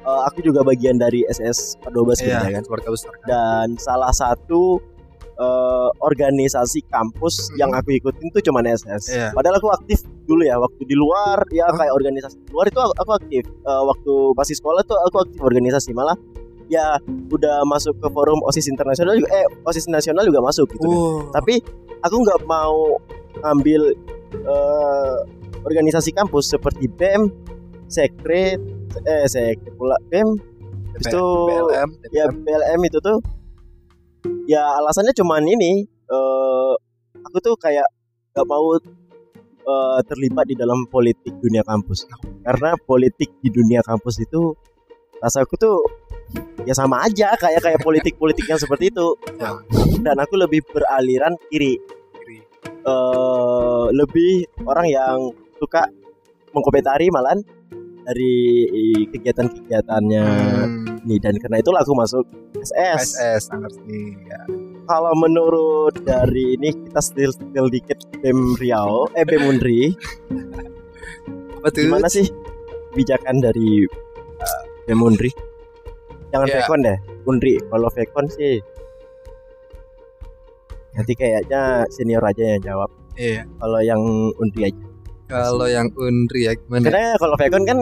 eh, 0.09 0.21
aku 0.25 0.41
juga 0.41 0.61
bagian 0.63 0.97
dari 0.97 1.23
SS 1.27 1.77
12 1.87 1.93
Iya, 2.19 2.41
gitu 2.41 2.45
ya 2.47 2.51
kan. 2.51 2.63
keluarga 2.65 2.89
besar 2.91 3.13
kan. 3.15 3.27
Dan 3.27 3.67
salah 3.77 4.11
satu 4.11 4.81
eh, 5.37 5.89
organisasi 6.01 6.83
kampus 6.89 7.47
Mhm. 7.47 7.57
yang 7.57 7.71
aku 7.71 7.95
ikutin 7.95 8.27
tuh 8.29 8.43
cuman 8.43 8.67
SS. 8.67 9.05
Iya. 9.09 9.31
Padahal 9.31 9.55
aku 9.57 9.71
aktif 9.71 10.03
dulu 10.25 10.43
ya 10.43 10.59
waktu 10.59 10.83
di 10.83 10.93
luar 10.93 11.47
ya 11.49 11.71
kayak 11.71 11.93
organisasi 11.93 12.37
di 12.41 12.51
luar 12.51 12.67
itu 12.67 12.75
aku, 12.77 12.91
aku 12.99 13.13
aktif. 13.15 13.43
Eh, 13.47 13.83
waktu 13.85 14.13
masih 14.35 14.55
sekolah 14.57 14.83
tuh 14.83 14.99
aku 14.99 15.17
aktif 15.21 15.39
organisasi 15.39 15.93
malah 15.93 16.19
ya 16.67 16.99
udah 17.31 17.63
masuk 17.65 17.97
ke 17.97 18.09
forum 18.09 18.43
OSIS 18.45 18.67
internasional 18.67 19.15
juga 19.15 19.31
eh 19.33 19.47
OSIS 19.63 19.87
nasional 19.87 20.27
juga 20.27 20.43
masuk 20.43 20.67
gitu. 20.69 20.85
kan. 20.85 20.91
Oh, 20.91 21.23
Tapi 21.31 21.63
aku 22.01 22.17
nggak 22.19 22.41
mau 22.45 22.99
ngambil 23.39 23.95
eh, 24.35 25.17
organisasi 25.61 26.11
kampus 26.11 26.51
seperti 26.51 26.91
BEM, 26.91 27.31
Sekret, 27.87 28.59
eh 29.05 29.27
Sekret 29.27 29.75
pula 29.75 29.97
BEM, 30.09 30.29
itu 30.97 31.25
PLM, 31.49 31.89
ya. 32.11 32.27
PLM 32.31 32.81
itu 32.85 32.99
tuh 32.99 33.19
ya 34.45 34.65
alasannya 34.77 35.13
cuman 35.13 35.45
ini 35.45 35.85
eh 35.87 36.73
aku 37.21 37.39
tuh 37.39 37.55
kayak 37.55 37.85
nggak 38.33 38.47
mau 38.47 38.75
eh, 38.75 39.99
terlibat 40.09 40.49
di 40.49 40.57
dalam 40.57 40.89
politik 40.89 41.37
dunia 41.39 41.61
kampus 41.63 42.09
karena 42.43 42.75
politik 42.81 43.31
di 43.39 43.49
dunia 43.49 43.85
kampus 43.85 44.19
itu 44.19 44.57
rasaku 45.19 45.55
tuh 45.57 45.77
ya 46.63 46.73
sama 46.73 47.03
aja 47.03 47.35
kayak 47.35 47.61
kayak 47.61 47.81
politik 47.81 48.15
politik 48.17 48.47
yang 48.47 48.61
seperti 48.61 48.89
itu 48.89 49.07
Ya. 49.39 49.55
dan 50.03 50.17
aku 50.19 50.35
lebih 50.37 50.63
beraliran 50.67 51.35
kiri 51.49 51.77
Kiri. 52.15 52.39
eh 52.85 53.87
lebih 53.93 54.33
orang 54.63 54.87
yang 54.87 55.17
suka 55.59 55.87
mengkomentari 56.51 57.11
malahan 57.11 57.43
dari 58.09 58.65
kegiatan-kegiatannya 59.13 60.25
Hmm, 60.25 61.05
nih 61.05 61.21
dan 61.21 61.37
karena 61.37 61.61
itulah 61.61 61.85
aku 61.85 61.93
masuk 61.93 62.25
SS. 62.57 63.21
SS 63.21 63.43
Seni 63.53 64.17
ya. 64.25 64.41
Kalau 64.89 65.13
menurut 65.15 65.93
dari 66.01 66.57
ini 66.57 66.73
kita 66.73 67.05
still 67.05 67.29
still 67.29 67.69
dikit 67.69 68.01
BEM 68.25 68.57
Riau, 68.57 69.05
eh 69.13 69.29
BEM 69.29 69.45
Unri, 69.45 69.93
Apa 71.61 71.69
tuh? 71.69 71.85
gimana 71.85 72.09
sih 72.09 72.25
kebijakan 72.91 73.45
dari 73.45 73.85
uh, 74.41 74.63
BEM 74.89 75.05
Unri? 75.05 75.29
Jangan 76.33 76.49
Ya. 76.49 76.65
Vekon 76.65 76.81
deh, 76.81 76.99
Unri. 77.25 77.55
Kalau 77.61 77.89
Vekon 77.93 78.27
sih 78.29 78.57
Nanti 80.89 81.15
kayaknya 81.15 81.87
senior 81.95 82.25
aja 82.25 82.43
yang 82.43 82.63
jawab. 82.65 82.91
Iya. 83.15 83.47
Kalau 83.47 83.79
yang 83.79 84.03
Undri 84.35 84.67
aja. 84.67 84.83
Kalau 85.29 85.69
yang 85.69 85.93
Undri 85.95 86.49
ya 86.49 86.57
gimana? 86.57 86.89
Karena 86.89 87.15
kalau 87.21 87.37
Vekon 87.37 87.63
kan 87.63 87.79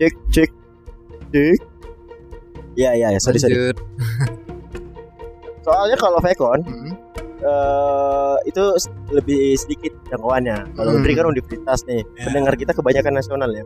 cek 0.00 0.14
cek 0.32 0.50
cek. 1.30 1.60
Iya 2.74 2.90
iya 2.96 3.08
ya, 3.12 3.20
sorry 3.20 3.36
sorry. 3.36 3.52
Lanjut. 3.52 3.76
Soalnya 5.66 5.96
kalau 6.00 6.18
Vekon 6.18 6.60
Mm-mm. 6.64 6.92
eh 7.40 8.36
itu 8.48 8.62
lebih 9.12 9.54
sedikit 9.54 9.92
jangkauannya. 10.08 10.56
Kalau 10.72 10.90
Hmm. 10.90 10.98
Undri 11.00 11.12
kan 11.12 11.28
universitas 11.28 11.84
nih. 11.84 12.00
Ya. 12.16 12.24
Pendengar 12.24 12.56
kita 12.56 12.72
kebanyakan 12.72 13.20
nasional 13.20 13.52
ya. 13.52 13.64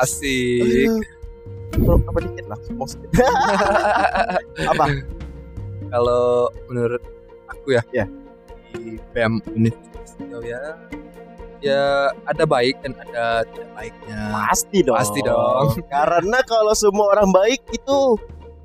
Asik. 0.00 0.88
Aduh, 1.78 2.00
apa 2.02 2.18
dikit 2.18 2.46
lah, 2.50 2.58
apa? 4.72 4.84
Kalau 5.88 6.50
menurut 6.66 6.98
aku 7.46 7.76
ya, 7.76 7.82
Ya. 7.94 8.04
Di 8.78 8.96
Universitas 9.52 10.10
Riau 10.18 10.40
ya, 10.42 10.62
ya 11.58 11.82
ada 12.24 12.44
baik 12.46 12.78
dan 12.86 12.94
ada 12.96 13.42
tidak 13.44 13.68
baiknya. 13.74 14.18
Pasti 14.30 14.78
dong. 14.86 14.96
Pasti 14.98 15.20
dong. 15.22 15.66
Karena 15.94 16.38
kalau 16.46 16.72
semua 16.72 17.06
orang 17.18 17.30
baik 17.34 17.60
itu 17.74 17.98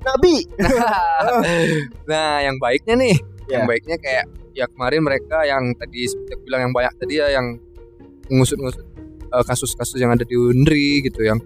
nabi. 0.04 0.46
nah, 2.10 2.40
yang 2.40 2.56
baiknya 2.58 2.94
nih, 2.96 3.16
Ya. 3.44 3.60
yang 3.60 3.68
baiknya 3.68 4.00
kayak 4.00 4.24
ya 4.56 4.64
kemarin 4.70 5.04
mereka 5.04 5.44
yang 5.44 5.76
tadi 5.76 6.08
seperti 6.08 6.48
bilang 6.48 6.70
yang 6.70 6.72
banyak 6.72 6.94
tadi 6.96 7.14
ya 7.20 7.28
yang 7.28 7.60
mengusut-ngusut 8.32 8.80
eh, 9.28 9.44
kasus-kasus 9.44 10.00
yang 10.00 10.16
ada 10.16 10.24
di 10.24 10.32
Undri 10.32 11.04
gitu 11.04 11.28
yang 11.28 11.36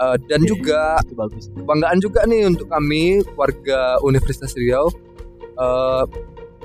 eh, 0.00 0.16
dan 0.30 0.40
Oke, 0.40 0.48
juga 0.48 0.96
bagus. 1.12 1.52
kebanggaan 1.52 1.98
juga 2.00 2.24
nih 2.24 2.48
untuk 2.48 2.72
kami 2.72 3.20
warga 3.36 4.00
Universitas 4.00 4.56
Riau 4.56 4.88
Eh, 5.60 6.04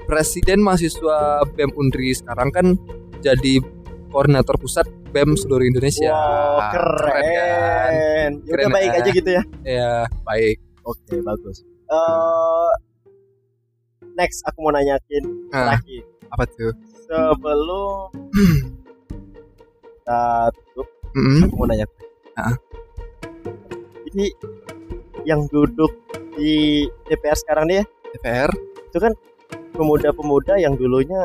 Presiden 0.05 0.61
mahasiswa 0.61 1.41
BEM 1.51 1.73
Undri 1.73 2.13
sekarang 2.13 2.49
kan 2.49 2.77
jadi 3.19 3.57
koordinator 4.09 4.55
pusat 4.55 4.85
BEM 5.09 5.33
seluruh 5.33 5.65
Indonesia 5.65 6.13
Wow, 6.13 6.69
Keren 6.69 6.69
kan? 6.69 6.71
keren. 6.71 8.31
Ya 8.45 8.51
Keren 8.53 8.65
udah 8.65 8.75
baik 8.75 8.89
kan? 8.89 8.99
aja 9.01 9.09
gitu 9.11 9.29
ya. 9.31 9.43
ya 9.65 9.93
baik 10.21 10.57
Oke, 10.85 11.17
bagus. 11.19 11.65
Eh 11.85 12.71
next 14.13 14.45
aku 14.45 14.61
mau 14.61 14.71
nanyakin 14.71 15.23
nah, 15.49 15.73
lagi 15.73 15.99
apa 16.29 16.45
tuh 16.47 16.71
sebelum 17.03 18.13
kita 19.91 20.21
tutup, 20.53 20.87
Mm-mm. 21.11 21.49
aku 21.49 21.53
mau 21.57 21.65
nanya. 21.65 21.85
Ah. 22.35 22.53
Ini 24.05 24.29
yang 25.25 25.49
duduk 25.49 25.89
di 26.33 26.85
DPR 27.03 27.35
sekarang 27.35 27.65
nih 27.65 27.81
ya, 27.81 27.85
DPR 28.13 28.51
itu 28.85 28.97
kan 29.01 29.11
pemuda-pemuda 29.75 30.55
yang 30.57 30.73
dulunya 30.73 31.19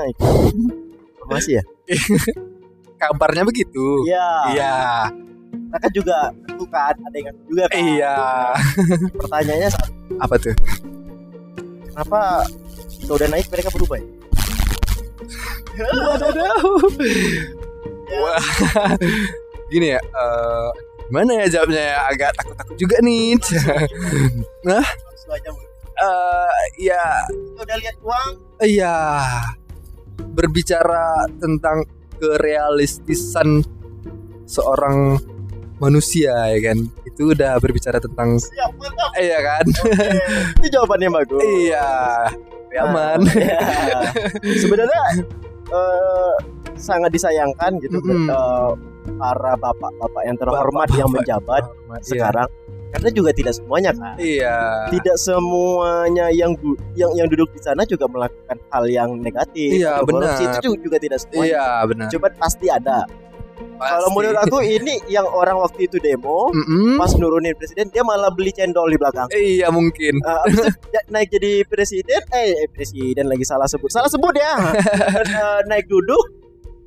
formasi 1.17 1.55
ya? 1.59 1.63
kabarnya 2.97 3.43
begitu 3.43 4.05
Iya. 4.05 4.29
iya 4.53 4.75
Mereka 5.51 5.89
juga 5.91 6.31
ada 7.01 7.17
yang 7.17 7.35
juga 7.43 7.65
kan. 7.67 7.79
iya 7.81 8.15
Pertanyaannya 9.21 9.69
saat 9.71 9.91
apa 10.19 10.35
tuh 10.37 10.55
kenapa 11.89 12.45
kita 13.01 13.13
udah 13.15 13.29
naik 13.31 13.47
mereka 13.49 13.71
berubah 13.71 13.97
ya? 13.97 14.07
Wah. 18.13 18.43
gini 19.71 19.95
ya 19.95 20.01
eh, 20.03 20.69
gimana 21.07 21.31
ya 21.37 21.47
jawabnya 21.49 21.83
ya 21.95 21.99
agak 22.07 22.31
takut-takut 22.37 22.77
juga 22.77 22.97
nih 23.01 23.39
Langsung 24.67 25.31
Eh, 26.01 26.59
ya 26.81 27.05
udah 27.55 27.77
lihat 27.77 27.97
uang, 28.01 28.29
Iya, 28.59 28.97
berbicara 30.33 31.07
tentang 31.37 31.85
kerealistisan 32.17 33.61
seorang 34.45 35.21
manusia 35.77 36.33
ya 36.51 36.73
kan, 36.73 36.79
itu 37.05 37.33
udah 37.33 37.57
berbicara 37.57 37.97
tentang 37.97 38.37
siap 38.37 38.73
mantap. 38.77 39.11
iya 39.17 39.39
kan, 39.41 39.65
Itu 40.61 40.67
jawabannya 40.73 41.09
bagus. 41.15 41.41
iya, 41.45 41.89
aman. 42.81 43.21
Ya. 43.37 43.61
Sebenarnya 44.57 45.03
eh, 45.69 46.35
sangat 46.77 47.11
disayangkan 47.11 47.77
gitu 47.81 47.97
Mm-mm. 47.99 48.29
eh, 48.29 48.71
para 49.17 49.53
bapak-bapak 49.57 50.23
yang 50.25 50.37
terhormat 50.37 50.87
Bapak-bapak 50.89 51.01
yang 51.01 51.11
menjabat 51.11 51.63
Iya. 51.65 52.01
sekarang 52.07 52.49
karena 52.91 53.09
juga 53.15 53.31
tidak 53.31 53.55
semuanya 53.55 53.91
kan. 53.95 54.15
Iya, 54.19 54.57
Tidak 54.91 55.17
semuanya 55.17 56.27
yang 56.35 56.53
yang 56.99 57.11
yang 57.15 57.29
duduk 57.31 57.51
di 57.55 57.61
sana 57.63 57.87
juga 57.87 58.11
melakukan 58.11 58.59
hal 58.69 58.85
yang 58.91 59.11
negatif. 59.17 59.79
Iya, 59.79 60.03
korupsi. 60.03 60.43
benar. 60.43 60.59
Itu 60.59 60.59
juga, 60.67 60.79
juga 60.83 60.97
tidak 60.99 61.19
semuanya. 61.23 61.47
iya 61.47 61.67
benar. 61.87 62.09
Cuma 62.11 62.29
pasti 62.35 62.67
ada. 62.67 62.99
Kalau 63.61 64.09
Pasti. 64.09 64.17
menurut 64.17 64.39
aku 64.41 64.59
ini 64.61 64.95
yang 65.09 65.25
orang 65.25 65.57
waktu 65.57 65.85
itu 65.89 66.01
demo 66.01 66.49
Mm-mm. 66.53 66.97
pas 66.97 67.13
nurunin 67.17 67.53
presiden 67.57 67.89
dia 67.89 68.01
malah 68.01 68.29
beli 68.33 68.53
cendol 68.53 68.89
di 68.89 68.97
belakang. 68.97 69.29
Iya 69.33 69.69
mungkin. 69.69 70.17
Eh, 70.21 70.39
abis 70.49 70.59
itu 70.65 70.71
naik 71.13 71.29
jadi 71.33 71.53
presiden 71.65 72.21
eh, 72.33 72.57
eh, 72.57 72.69
presiden 72.73 73.29
lagi 73.29 73.45
salah 73.45 73.69
sebut 73.69 73.89
salah 73.93 74.09
sebut 74.09 74.33
ya 74.37 74.53
Eh, 75.41 75.61
naik 75.69 75.89
duduk 75.89 76.40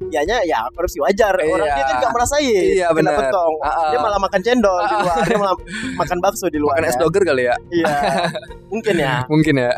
Dianya 0.05 0.37
ya 0.43 0.59
korupsi 0.69 0.97
wajar 0.97 1.33
orang 1.35 1.63
Iya. 1.63 1.73
dia 1.73 1.83
kan 1.85 1.95
gak 1.99 2.11
merasain 2.11 2.63
Iya, 2.73 2.87
kena 2.89 3.11
petong 3.13 3.53
Ah, 3.59 3.67
ah. 3.67 3.89
dia 3.89 3.99
malah 3.99 4.19
makan 4.19 4.41
cendol 4.41 4.77
di 4.81 4.95
luar 4.97 5.15
dia 5.21 5.37
malah 5.37 5.55
makan 6.01 6.17
bakso 6.19 6.45
di 6.47 6.57
luar 6.57 6.75
Makan 6.75 6.85
es 6.85 6.95
ya. 6.95 7.01
doger 7.01 7.21
kali 7.23 7.43
ya? 7.43 7.55
iya 7.69 7.95
mungkin 8.71 8.95
ya 8.95 9.13
Mungkin 9.25 9.55
ya. 9.57 9.71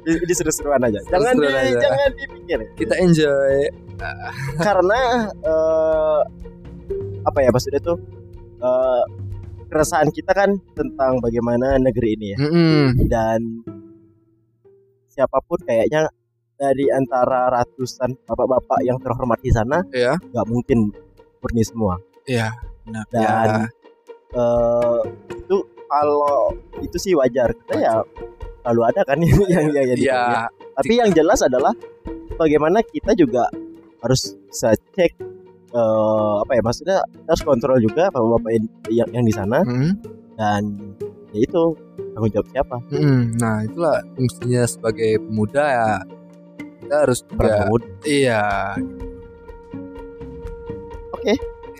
Di- 0.00 0.20
ini 0.20 0.32
seru-seruan 0.32 0.80
aja 0.80 1.00
jangan 1.02 1.32
di, 1.32 1.40
Seru-seruan 1.42 1.64
aja. 1.66 1.78
jangan 1.80 2.10
dipikir 2.14 2.58
Kita 2.74 2.94
enjoy. 2.98 3.56
karena 4.58 5.00
eh, 5.40 6.20
apa 7.22 7.38
ya 7.40 7.48
maksudnya 7.48 7.80
tuh 7.80 7.96
eh, 8.58 9.02
keresahan 9.64 10.08
kita 10.08 10.30
kan 10.30 10.48
tentang 10.72 11.18
bagaimana 11.18 11.78
negeri 11.78 12.14
ini 12.14 12.26
ya 12.30 12.38
Mm-mm. 12.38 12.84
dan 13.06 13.40
siapa 15.08 15.38
pun 15.40 15.58
kayaknya 15.60 16.10
dari 16.54 16.86
antara 16.88 17.50
ratusan 17.52 18.14
bapak-bapak 18.24 18.80
yang 18.80 18.98
terhormat 18.98 19.38
di 19.38 19.50
sana 19.50 19.82
Iya. 19.90 20.14
nggak 20.20 20.46
mungkin 20.46 20.90
murni 21.38 21.62
semua 21.62 21.98
Iya. 22.24 22.54
Benar. 22.84 23.04
dan 23.10 23.48
Ya. 23.48 23.66
eh, 24.34 25.00
itu 25.34 25.56
kalau 25.84 26.52
itu 26.78 26.96
sih 26.96 27.12
wajar 27.14 27.50
kita 27.54 27.74
ya 27.76 27.94
selalu 28.60 28.80
ada 28.84 29.00
kan 29.02 29.18
yang 29.18 29.40
yang 29.46 29.66
yang, 29.76 29.86
yang 29.88 29.98
Iya. 29.98 30.22
tapi 30.74 30.92
yang 30.96 31.10
jelas 31.10 31.40
adalah 31.40 31.72
bagaimana 32.34 32.82
kita 32.82 33.14
juga 33.14 33.46
harus 34.00 34.34
bisa 34.44 34.72
cek 34.92 35.12
eh, 35.70 36.34
apa 36.38 36.52
ya 36.52 36.62
maksudnya 36.62 36.98
kita 37.04 37.28
harus 37.28 37.44
kontrol 37.44 37.78
juga 37.78 38.06
bapak-bapak 38.08 38.50
yang, 38.88 39.08
yang 39.10 39.24
di 39.24 39.32
sana 39.32 39.58
Mm. 39.62 39.90
dan 40.34 40.62
ya 41.30 41.40
itu 41.40 41.62
tanggung 42.12 42.30
jawab 42.30 42.46
siapa 42.48 42.76
Mm, 42.90 43.22
Nah 43.38 43.56
itulah 43.62 43.96
fungsinya 44.14 44.62
sebagai 44.64 45.18
pemuda 45.20 45.64
ya 45.66 45.88
kita 46.84 46.96
harus 47.00 47.18
juga 47.24 47.64
pemuda. 47.64 47.86
iya. 48.04 48.42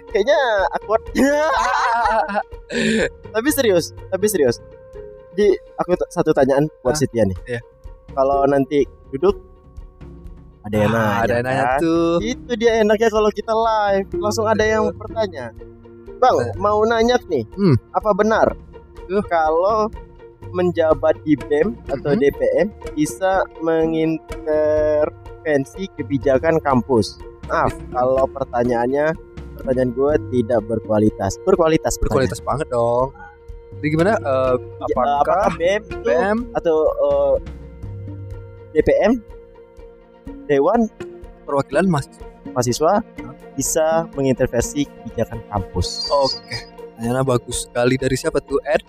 Kayaknya 0.06 0.40
awkward. 0.72 1.02
Tapi 3.34 3.48
serius 3.50 3.92
tapi 4.08 4.24
serius. 4.24 4.62
Di 5.34 5.50
aku 5.74 5.98
satu 6.06 6.30
tanyaan 6.30 6.70
buat 6.80 6.94
Ah, 6.94 6.96
Setia 6.96 7.26
nih. 7.26 7.36
Iya. 7.46 7.60
kalau 8.14 8.46
nanti 8.46 8.86
duduk 9.10 9.34
ada 10.62 10.76
yang 10.78 10.88
Ah, 10.88 10.94
nanya 10.94 11.20
ada 11.20 11.32
yang 11.34 11.44
nanya 11.44 11.64
kan? 11.66 11.78
tuh. 11.82 12.14
Itu 12.22 12.52
dia 12.54 12.72
enaknya 12.78 13.10
kalau 13.10 13.28
kita 13.28 13.50
live. 13.50 14.06
Langsung 14.14 14.46
ada 14.46 14.62
yang 14.62 14.86
bertanya. 14.94 15.50
Bang 16.16 16.36
mau 16.56 16.78
nanya 16.86 17.18
nih 17.26 17.42
Hmm. 17.52 17.74
apa 17.90 18.10
benar 18.14 18.54
Tuh. 19.04 19.20
kalau 19.26 19.90
menjabat 20.54 21.18
di 21.26 21.34
BEM 21.36 21.74
atau 21.90 22.14
Mhm. 22.14 22.20
DPM 22.22 22.66
bisa 22.94 23.42
mengintervensi 23.58 25.02
kebijakan 25.98 26.62
kampus. 26.62 27.18
Maaf 27.50 27.74
kalau 27.92 28.24
pertanyaannya 28.30 29.12
pertanyaan 29.54 29.90
gue 29.92 30.12
tidak 30.32 30.64
berkualitas. 30.64 31.36
Berkualitas 31.42 31.98
berkualitas 31.98 32.40
banget 32.40 32.70
dong. 32.70 33.12
Jadi 33.74 33.86
gimana 33.90 34.14
pertanyaan. 34.16 34.54
apakah 34.80 35.18
apakah 35.20 35.50
BEM 35.58 35.82
BEM 36.02 36.36
atau 36.54 36.76
eh, 36.86 37.34
DPM 38.72 39.12
Dewan 40.46 40.88
perwakilan 41.44 41.84
mas 41.84 42.08
mahasiswa 42.50 43.02
bisa 43.54 44.06
mengintervensi 44.14 44.86
kebijakan 44.86 45.42
kampus. 45.50 46.08
oke. 46.10 46.38
Nanya 46.94 47.22
bagus 47.22 47.66
sekali. 47.66 47.98
Dari 47.98 48.14
siapa 48.14 48.38
tuh 48.38 48.62
Ed 48.62 48.82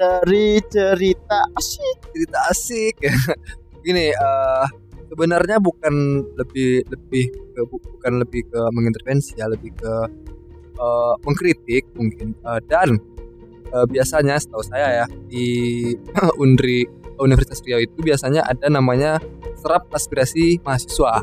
Dari 0.00 0.56
cerita 0.72 1.44
asyik 1.60 1.96
cerita 2.16 2.38
asik 2.48 2.96
gini 3.84 4.08
eh 4.08 4.66
sebenarnya 5.12 5.60
bukan 5.60 6.24
lebih 6.40 6.88
lebih 6.88 7.28
ke, 7.52 7.60
bu- 7.68 7.84
bukan 7.84 8.24
lebih 8.24 8.48
ke 8.48 8.60
mengintervensi 8.72 9.36
ya 9.36 9.44
lebih 9.52 9.76
ke 9.76 9.92
eh, 10.80 11.14
mengkritik 11.20 11.84
mungkin 11.92 12.32
Eh, 12.32 12.60
dan 12.64 12.96
eh, 13.76 13.86
biasanya 13.92 14.40
setahu 14.40 14.64
saya 14.64 15.04
ya 15.04 15.06
di 15.28 15.46
Undri 16.42 16.88
Universitas 17.20 17.60
Riau 17.60 17.84
itu 17.84 18.00
biasanya 18.00 18.40
ada 18.48 18.72
namanya 18.72 19.20
serap 19.60 19.84
aspirasi 19.92 20.64
mahasiswa. 20.64 21.20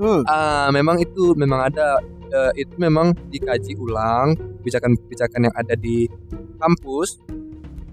Hmm. 0.00 0.24
Ah, 0.24 0.72
memang 0.72 0.96
itu 1.04 1.36
memang 1.36 1.68
ada 1.68 2.00
eh, 2.32 2.64
itu 2.64 2.72
memang 2.80 3.12
dikaji 3.28 3.76
ulang 3.76 4.32
kebijakan-kebijakan 4.64 5.52
yang 5.52 5.54
ada 5.60 5.76
di 5.76 6.08
kampus 6.56 7.20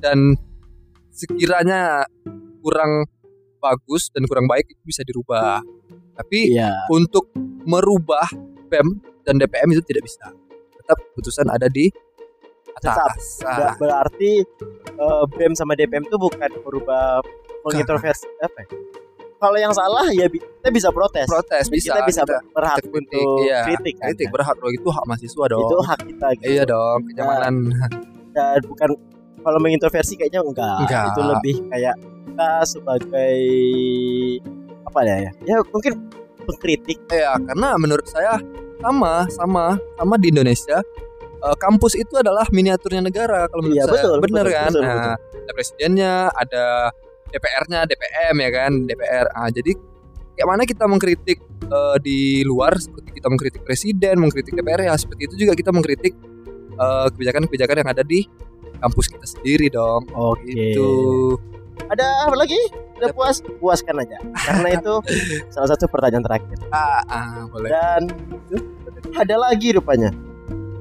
dan 0.03 0.35
sekiranya 1.15 2.03
kurang 2.59 3.07
bagus 3.63 4.11
dan 4.11 4.27
kurang 4.27 4.51
baik 4.51 4.67
itu 4.67 4.83
bisa 4.83 5.07
dirubah. 5.07 5.63
Tapi 6.19 6.51
Iya. 6.51 6.91
untuk 6.91 7.31
merubah 7.63 8.27
PEM 8.67 8.99
dan 9.23 9.39
DPM 9.39 9.71
itu 9.71 9.81
tidak 9.87 10.03
bisa. 10.03 10.27
Tetap 10.75 10.99
putusan 11.15 11.47
ada 11.47 11.71
di 11.71 11.87
Tetap. 12.75 12.91
atas. 12.99 13.39
Ah, 13.47 13.71
berarti 13.79 14.43
eh, 14.93 15.23
BEM 15.39 15.55
sama 15.55 15.79
DPM 15.79 16.03
itu 16.03 16.19
bukan 16.19 16.51
merubah 16.67 17.23
mengintervensi 17.63 18.27
apa 18.43 18.67
ya? 18.67 18.67
Kalau 19.43 19.59
yang 19.59 19.75
salah 19.75 20.07
ya 20.15 20.27
kita 20.31 20.71
bisa 20.71 20.87
protes. 20.91 21.27
protes 21.27 21.67
bisa. 21.67 21.91
kita 21.91 21.99
bisa 22.07 22.21
kita 22.23 22.39
berhak 22.55 22.79
kritik, 22.79 22.95
untuk 22.95 23.43
iya. 23.43 23.59
kritik, 23.67 23.95
kan? 23.99 24.05
kritik 24.11 24.27
berhak 24.31 24.55
itu 24.71 24.87
hak 24.87 25.03
mahasiswa 25.03 25.45
dong. 25.51 25.67
Itu 25.67 25.77
hak 25.83 25.99
kita 26.07 26.27
gitu. 26.39 26.47
Iya 26.47 26.63
dong, 26.63 26.99
kenyamanan. 27.11 27.53
Dan 28.31 28.59
bukan 28.63 28.87
kalau 29.43 29.59
mengintervensi 29.59 30.15
kayaknya 30.15 30.41
enggak. 30.41 30.77
Enggak. 30.87 31.05
Itu 31.11 31.21
lebih 31.21 31.55
kayak 31.69 31.95
kita 31.99 32.49
sebagai 32.65 33.35
apa 34.87 34.99
ya 35.05 35.15
ya? 35.29 35.31
Ya 35.45 35.57
mungkin 35.69 35.93
pengkritik. 36.43 36.99
Iya, 37.11 37.39
karena 37.39 37.75
menurut 37.79 38.07
saya 38.07 38.39
sama 38.83 39.23
sama 39.31 39.79
sama 39.95 40.15
di 40.19 40.27
Indonesia 40.31 40.79
eh, 41.43 41.55
kampus 41.59 41.95
itu 41.95 42.13
adalah 42.19 42.43
miniaturnya 42.51 43.03
negara 43.03 43.47
kalau 43.47 43.63
menurut 43.63 43.79
Iya, 43.79 43.85
saya. 43.87 43.93
betul, 43.95 44.15
Bener 44.23 44.45
betul, 44.47 44.57
kan? 44.57 44.69
betul, 44.71 44.83
nah, 44.83 45.15
ada 45.15 45.51
presidennya, 45.55 46.13
ada 46.31 46.63
DPR-nya, 47.33 47.79
DPM 47.89 48.35
ya 48.39 48.49
kan, 48.53 48.71
DPR. 48.85 49.25
Ah, 49.33 49.49
jadi 49.49 49.71
kayak 50.33 50.47
mana 50.47 50.63
kita 50.65 50.85
mengkritik 50.85 51.39
eh, 51.63 51.97
di 52.03 52.19
luar 52.43 52.75
seperti 52.77 53.09
kita 53.17 53.27
mengkritik 53.31 53.61
presiden, 53.63 54.15
mengkritik 54.19 54.53
DPR 54.53 54.81
ya, 54.87 54.93
seperti 54.99 55.31
itu 55.31 55.35
juga 55.47 55.53
kita 55.55 55.71
mengkritik 55.71 56.13
eh, 56.75 57.05
kebijakan-kebijakan 57.13 57.75
yang 57.83 57.89
ada 57.89 58.03
di 58.03 58.27
kampus 58.83 59.07
kita 59.07 59.25
sendiri 59.25 59.71
dong. 59.71 60.03
Oke. 60.11 60.75
Itu. 60.75 60.91
Ada 61.87 62.27
apa 62.27 62.35
lagi? 62.35 62.59
Udah 62.99 63.09
puas? 63.15 63.39
Puaskan 63.63 64.03
aja. 64.03 64.19
Karena 64.43 64.75
itu 64.75 64.93
salah 65.53 65.71
satu 65.71 65.87
pertanyaan 65.87 66.23
terakhir. 66.27 66.59
Ah, 66.69 67.01
ah, 67.07 67.47
boleh. 67.47 67.71
Dan 67.71 68.01
ada 69.15 69.35
lagi 69.39 69.71
rupanya. 69.71 70.11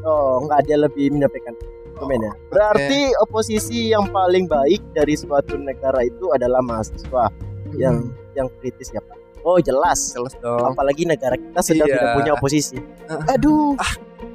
Oh, 0.02 0.42
nggak 0.42 0.66
ada 0.66 0.90
lebih 0.90 1.14
menyampaikan 1.14 1.54
komennya. 1.94 2.34
Berarti 2.50 3.14
oposisi 3.22 3.94
yang 3.94 4.10
paling 4.10 4.50
baik 4.50 4.82
dari 4.92 5.14
suatu 5.14 5.54
negara 5.54 6.02
itu 6.02 6.34
adalah 6.34 6.58
mahasiswa 6.58 7.30
yang 7.78 8.10
yang 8.34 8.50
kritis 8.58 8.90
ya 8.90 8.98
Pak. 8.98 9.16
Oh 9.46 9.58
jelas. 9.58 10.14
jelas 10.14 10.34
dong. 10.42 10.74
Apalagi 10.74 11.06
negara 11.06 11.34
kita 11.38 11.60
sedang 11.62 11.86
Iya. 11.90 11.94
tidak 11.98 12.10
punya 12.18 12.32
oposisi. 12.34 12.78
Ah. 13.06 13.34
Aduh. 13.38 13.74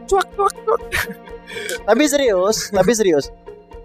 Cuak, 0.08 0.28
cuak, 0.40 0.56
cuak. 0.64 0.82
Tapi 1.84 2.04
serius, 2.08 2.72
tapi 2.72 2.92
serius. 2.96 3.28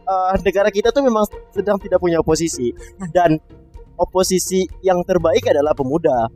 Eh, 0.03 0.35
negara 0.43 0.69
kita 0.69 0.91
tuh 0.91 1.03
memang 1.07 1.23
sedang 1.55 1.79
tidak 1.79 2.03
punya 2.03 2.19
oposisi 2.19 2.75
dan 3.15 3.39
oposisi 3.95 4.67
yang 4.83 4.99
terbaik 5.07 5.47
adalah 5.47 5.77
pemuda 5.79 6.27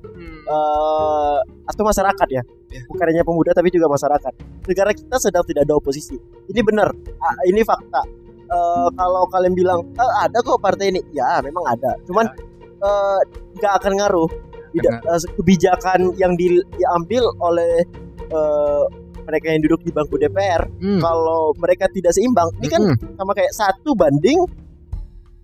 eh 0.47 1.39
atau 1.67 1.83
masyarakat 1.83 2.29
ya. 2.31 2.43
Iya. 2.71 2.83
Bukan 2.87 3.07
hanya 3.11 3.23
pemuda 3.27 3.51
tapi 3.51 3.75
juga 3.75 3.91
masyarakat. 3.91 4.33
Negara 4.71 4.91
kita 4.95 5.17
sedang 5.19 5.43
tidak 5.43 5.67
ada 5.67 5.75
oposisi. 5.75 6.15
Ini 6.47 6.61
benar. 6.63 6.95
Ah, 7.19 7.37
ini 7.51 7.67
fakta. 7.67 8.03
Eh, 8.47 8.89
kalau 8.95 9.27
kalian 9.35 9.55
bilang 9.59 9.83
"Eh, 9.99 10.13
ada 10.23 10.39
kok 10.39 10.63
partai 10.63 10.95
ini, 10.95 11.03
ya 11.11 11.43
memang 11.43 11.67
ada. 11.67 11.99
Cuman 12.07 12.31
eh, 12.79 13.21
nggak 13.59 13.73
akan 13.83 13.93
ngaruh. 13.99 14.31
Tidak 14.71 14.95
eh, 15.03 15.21
kebijakan 15.35 16.15
yang 16.23 16.39
di- 16.39 16.63
diambil 16.79 17.27
oleh 17.43 17.83
eh, 18.31 18.85
mereka 19.27 19.47
yang 19.49 19.61
duduk 19.61 19.81
di 19.81 19.91
bangku 19.91 20.15
DPR 20.15 20.63
Hmm. 20.77 21.01
kalau 21.01 21.51
mereka 21.55 21.85
tidak 21.89 22.13
seimbang 22.13 22.47
ini 22.57 22.69
kan 22.69 22.81
Mm-mm. 22.81 23.15
sama 23.15 23.33
kayak 23.33 23.51
satu 23.51 23.93
banding 23.93 24.39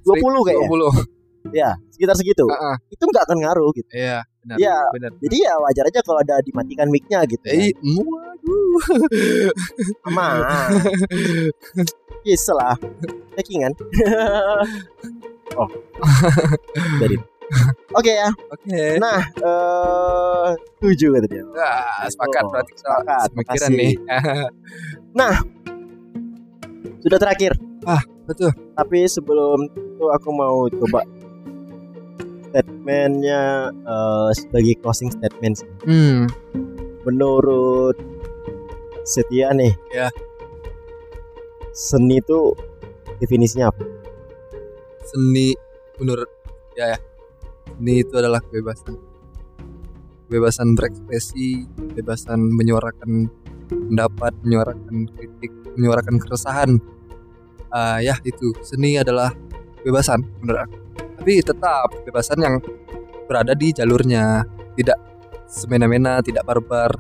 20 0.03 0.23
kayaknya 0.42 0.66
20. 0.66 1.53
ya 1.53 1.71
sekitar 1.88 2.14
segitu 2.14 2.47
Ah, 2.47 2.73
ah. 2.73 2.77
itu 2.87 3.03
nggak 3.03 3.25
akan 3.25 3.38
ngaruh 3.38 3.71
gitu 3.73 3.90
Iya, 3.92 4.23
benar. 4.40 4.57
Iya. 4.57 4.77
benar. 4.95 5.11
jadi 5.18 5.37
ya 5.42 5.55
wajar 5.59 5.85
aja 5.85 6.01
kalau 6.01 6.18
ada 6.18 6.38
dimatikan 6.40 6.87
mic-nya 6.87 7.27
gitu 7.27 7.42
ya. 7.42 7.55
Eh, 7.66 7.75
waduh. 7.83 8.79
sama 10.01 10.27
yes 12.23 12.47
lah 12.55 12.79
checkingan 13.35 13.75
oh 15.59 15.68
dari 16.97 17.16
oke 17.93 18.12
ya 18.12 18.29
Oke. 18.49 18.83
nah 18.97 19.21
eh 19.23 20.49
tujuh 20.79 21.12
kata 21.12 21.27
dia 21.27 21.45
Nah, 21.45 22.07
sepakat 22.07 22.43
Oh, 22.43 22.51
berarti 22.51 22.73
kita 22.73 22.83
sepakat, 22.83 23.29
pemikiran 23.31 23.71
makasih. 23.71 23.77
nih. 23.77 23.93
sudah 27.03 27.19
terakhir 27.19 27.53
Ah, 27.83 27.99
betul. 28.25 28.51
tapi 28.73 29.05
sebelum 29.05 29.67
itu 29.67 30.05
aku 30.09 30.29
mau 30.31 30.71
coba 30.71 31.03
statementnya 32.47 33.43
eh, 33.73 34.31
sebagai 34.33 34.75
closing 34.79 35.11
statement. 35.11 35.65
Hmm. 35.83 36.29
menurut 37.03 37.99
Setia 39.03 39.51
nih 39.51 39.75
Ya. 39.91 40.07
seni 41.73 42.17
itu 42.17 42.55
definisinya 43.19 43.69
apa? 43.69 43.83
Seni 45.03 45.59
menurut 45.99 46.31
ya 46.73 46.95
ya. 46.95 46.99
Seni 47.77 47.95
itu 48.05 48.15
adalah 48.19 48.41
kebebasan. 48.45 48.95
Kebebasan 50.29 50.69
berekspresi, 50.77 51.69
kebebasan 51.93 52.41
menyuarakan 52.41 53.29
pendapat, 53.69 54.33
menyuarakan 54.45 55.09
kritik, 55.17 55.53
menyuarakan 55.77 56.17
keresahan. 56.21 56.71
Ah, 57.73 58.01
ya 58.05 58.17
itu 58.25 58.53
seni 58.61 59.01
adalah 59.01 59.33
kebebasan 59.81 60.25
menurut. 60.41 60.69
Tapi 61.21 61.41
tetap 61.41 61.89
kebebasan 62.03 62.39
yang 62.41 62.55
berada 63.29 63.57
di 63.57 63.73
jalurnya, 63.73 64.45
tidak 64.77 64.99
semena-mena, 65.49 66.21
tidak 66.21 66.45
barbar, 66.45 66.93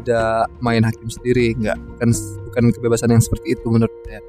tidak 0.00 0.48
main 0.62 0.84
hakim 0.84 1.08
sendiri, 1.08 1.56
enggak. 1.56 1.76
Bukan 1.96 2.10
bukan 2.48 2.64
kebebasan 2.72 3.10
yang 3.12 3.20
seperti 3.20 3.56
itu 3.56 3.66
menurut 3.68 3.92
saya. 4.06 4.20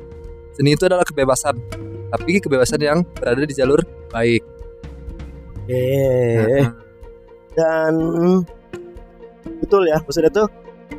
Seni 0.57 0.73
itu 0.73 0.83
adalah 0.89 1.05
kebebasan, 1.05 1.55
tapi 2.09 2.41
kebebasan 2.41 2.81
yang 2.81 3.05
berada 3.15 3.45
di 3.45 3.53
jalur 3.53 3.79
baik. 4.09 4.56
Dan 7.57 7.93
betul 9.63 9.89
ya 9.89 9.97
maksudnya 9.99 10.31
tuh 10.31 10.47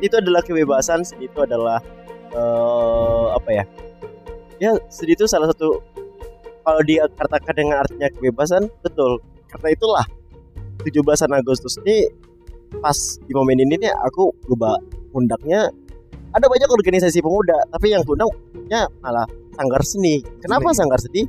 itu 0.03 0.15
adalah 0.15 0.43
kebebasan 0.43 1.01
seni 1.01 1.27
itu 1.27 1.39
adalah 1.41 1.81
eh, 2.31 3.25
apa 3.33 3.49
ya? 3.49 3.63
Ya 4.59 4.71
seni 4.91 5.15
itu 5.15 5.25
salah 5.25 5.49
satu 5.49 5.79
kalau 6.61 6.81
dikatakan 6.85 7.53
dengan 7.55 7.81
artinya 7.81 8.07
kebebasan 8.13 8.69
betul. 8.83 9.23
Karena 9.49 9.73
itulah 9.73 10.05
17 10.85 11.01
Agustus 11.33 11.81
ini 11.83 12.05
pas 12.77 12.95
di 13.25 13.33
momen 13.33 13.57
ini 13.57 13.81
nih 13.81 13.91
aku 14.05 14.29
coba 14.45 14.77
undangnya 15.17 15.73
ada 16.29 16.45
banyak 16.45 16.69
organisasi 16.69 17.25
pemuda 17.25 17.57
tapi 17.73 17.89
yang 17.89 18.05
undangnya 18.05 18.85
malah 19.01 19.25
sanggar 19.57 19.81
seni. 19.81 20.21
Kenapa 20.39 20.69
Seni. 20.71 20.77
sanggar 20.77 20.99
seni? 21.01 21.23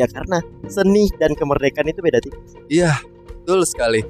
Ya 0.00 0.08
karena 0.08 0.40
seni 0.64 1.12
dan 1.20 1.36
kemerdekaan 1.36 1.84
itu 1.84 2.00
beda 2.00 2.24
tipis. 2.24 2.56
Iya, 2.66 2.96
betul 3.44 3.68
sekali. 3.68 4.00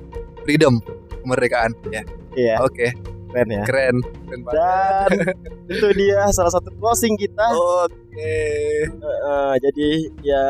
Freedom, 0.47 0.78
kemerdekaan. 1.20 1.74
Ya, 1.91 2.07
Iya, 2.30 2.62
oke, 2.62 2.95
keren 3.28 3.49
ya. 3.51 3.62
keren, 3.66 3.97
keren 3.99 4.41
banget. 4.47 4.55
Dan 4.55 5.11
itu 5.74 5.86
dia 5.99 6.30
salah 6.30 6.55
satu 6.55 6.70
closing 6.78 7.18
kita. 7.18 7.43
Oke. 7.51 8.38
Eh, 8.86 9.55
jadi 9.59 9.88
ya 10.22 10.47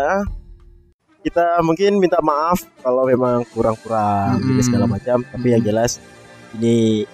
kita 1.20 1.60
mungkin 1.60 1.96
minta 1.96 2.20
maaf 2.20 2.60
kalau 2.80 3.04
memang 3.04 3.48
kurang-kurang 3.50 4.36
Hmm. 4.36 4.44
gitu 4.52 4.68
segala 4.68 4.84
macam. 4.84 5.24
Tapi 5.24 5.46
yang 5.52 5.64
jelas 5.64 5.96
ini 6.52 7.08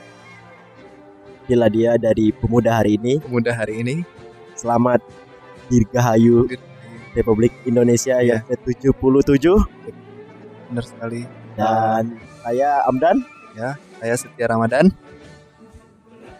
inilah 1.47 1.71
dia 1.71 1.91
dari 1.95 2.35
pemuda 2.35 2.75
hari 2.75 2.99
ini. 2.99 3.23
Pemuda 3.23 3.55
hari 3.55 3.83
ini 3.83 3.95
Selamat 4.55 4.99
Dirgahayu 5.69 6.51
Republik 7.17 7.53
Indonesia 7.65 8.21
yang 8.21 8.45
ke-77 8.45 9.57
benar 10.69 10.85
sekali. 10.85 11.25
dan 11.57 12.05
saya 12.45 12.85
Amdan. 12.85 13.25
Saya 13.97 14.15
Setia 14.21 14.47
Ramadan. 14.53 14.93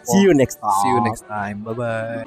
See 0.05 0.21
you 0.23 0.31
next 0.37 0.61
time. 0.61 0.79
See 0.85 0.91
you 0.93 1.01
next 1.03 1.25
time. 1.27 1.65
Bye 1.65 1.73
bye. 1.75 2.23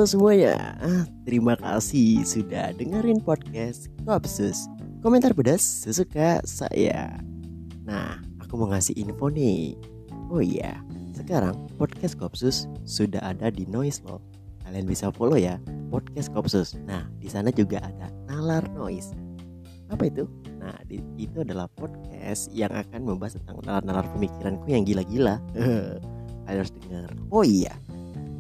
Halo 0.05 0.21
semuanya, 0.21 0.77
Ah, 0.85 1.09
terima 1.25 1.57
kasih 1.57 2.21
sudah 2.29 2.69
dengerin 2.77 3.17
podcast 3.25 3.89
Kopsus. 4.05 4.69
Komentar 5.01 5.33
pedas 5.33 5.65
sesuka 5.65 6.45
saya. 6.45 7.17
Nah, 7.89 8.21
aku 8.37 8.53
mau 8.53 8.69
ngasih 8.69 8.93
info 9.01 9.33
nih. 9.33 9.73
Oh 10.29 10.45
iya, 10.45 10.77
sekarang 11.17 11.57
podcast 11.81 12.21
Kopsus 12.21 12.69
sudah 12.85 13.17
ada 13.25 13.49
di 13.49 13.65
Noise 13.65 14.05
loh. 14.05 14.21
Kalian 14.61 14.85
bisa 14.85 15.09
follow 15.09 15.41
ya 15.41 15.57
podcast 15.89 16.29
Kopsus. 16.29 16.77
Nah, 16.85 17.09
di 17.17 17.25
sana 17.25 17.49
juga 17.49 17.81
ada 17.81 18.13
Nalar 18.29 18.61
Noise. 18.77 19.09
Apa 19.89 20.05
itu? 20.05 20.29
Nah, 20.61 20.77
itu 21.17 21.41
adalah 21.41 21.65
podcast 21.73 22.53
yang 22.53 22.69
akan 22.69 23.09
membahas 23.09 23.41
tentang 23.41 23.57
nalar-nalar 23.65 24.05
pemikiranku 24.13 24.69
yang 24.69 24.85
gila-gila. 24.85 25.41
Kalian 26.45 26.61
harus 26.61 26.73
dengar. 26.77 27.09
Oh 27.33 27.41
iya, 27.41 27.73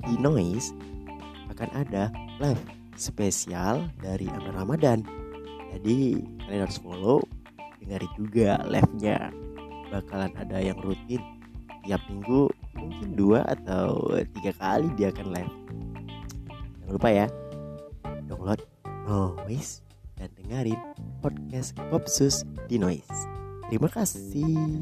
di 0.05 0.13
Noise 0.21 0.93
akan 1.55 1.69
ada 1.87 2.03
live 2.43 2.59
spesial 2.99 3.87
dari 4.03 4.27
Amir 4.27 4.51
Ramadan. 4.51 4.99
Jadi 5.71 6.19
kalian 6.43 6.63
harus 6.67 6.79
follow, 6.79 7.19
dengerin 7.79 8.11
juga 8.19 8.59
live-nya. 8.67 9.31
Bakalan 9.91 10.31
ada 10.35 10.59
yang 10.59 10.75
rutin 10.83 11.23
tiap 11.87 12.01
minggu 12.11 12.51
mungkin 12.75 13.09
dua 13.15 13.47
atau 13.47 14.11
tiga 14.35 14.51
kali 14.59 14.91
dia 14.99 15.15
akan 15.15 15.27
live. 15.31 15.53
Jangan 16.83 16.91
lupa 16.91 17.09
ya, 17.09 17.27
download 18.27 18.61
Noise 19.05 19.85
dan 20.17 20.29
dengerin 20.35 20.79
podcast 21.21 21.77
Kopsus 21.91 22.43
di 22.67 22.81
Noise. 22.81 23.13
Terima 23.69 23.89
kasih. 23.89 24.81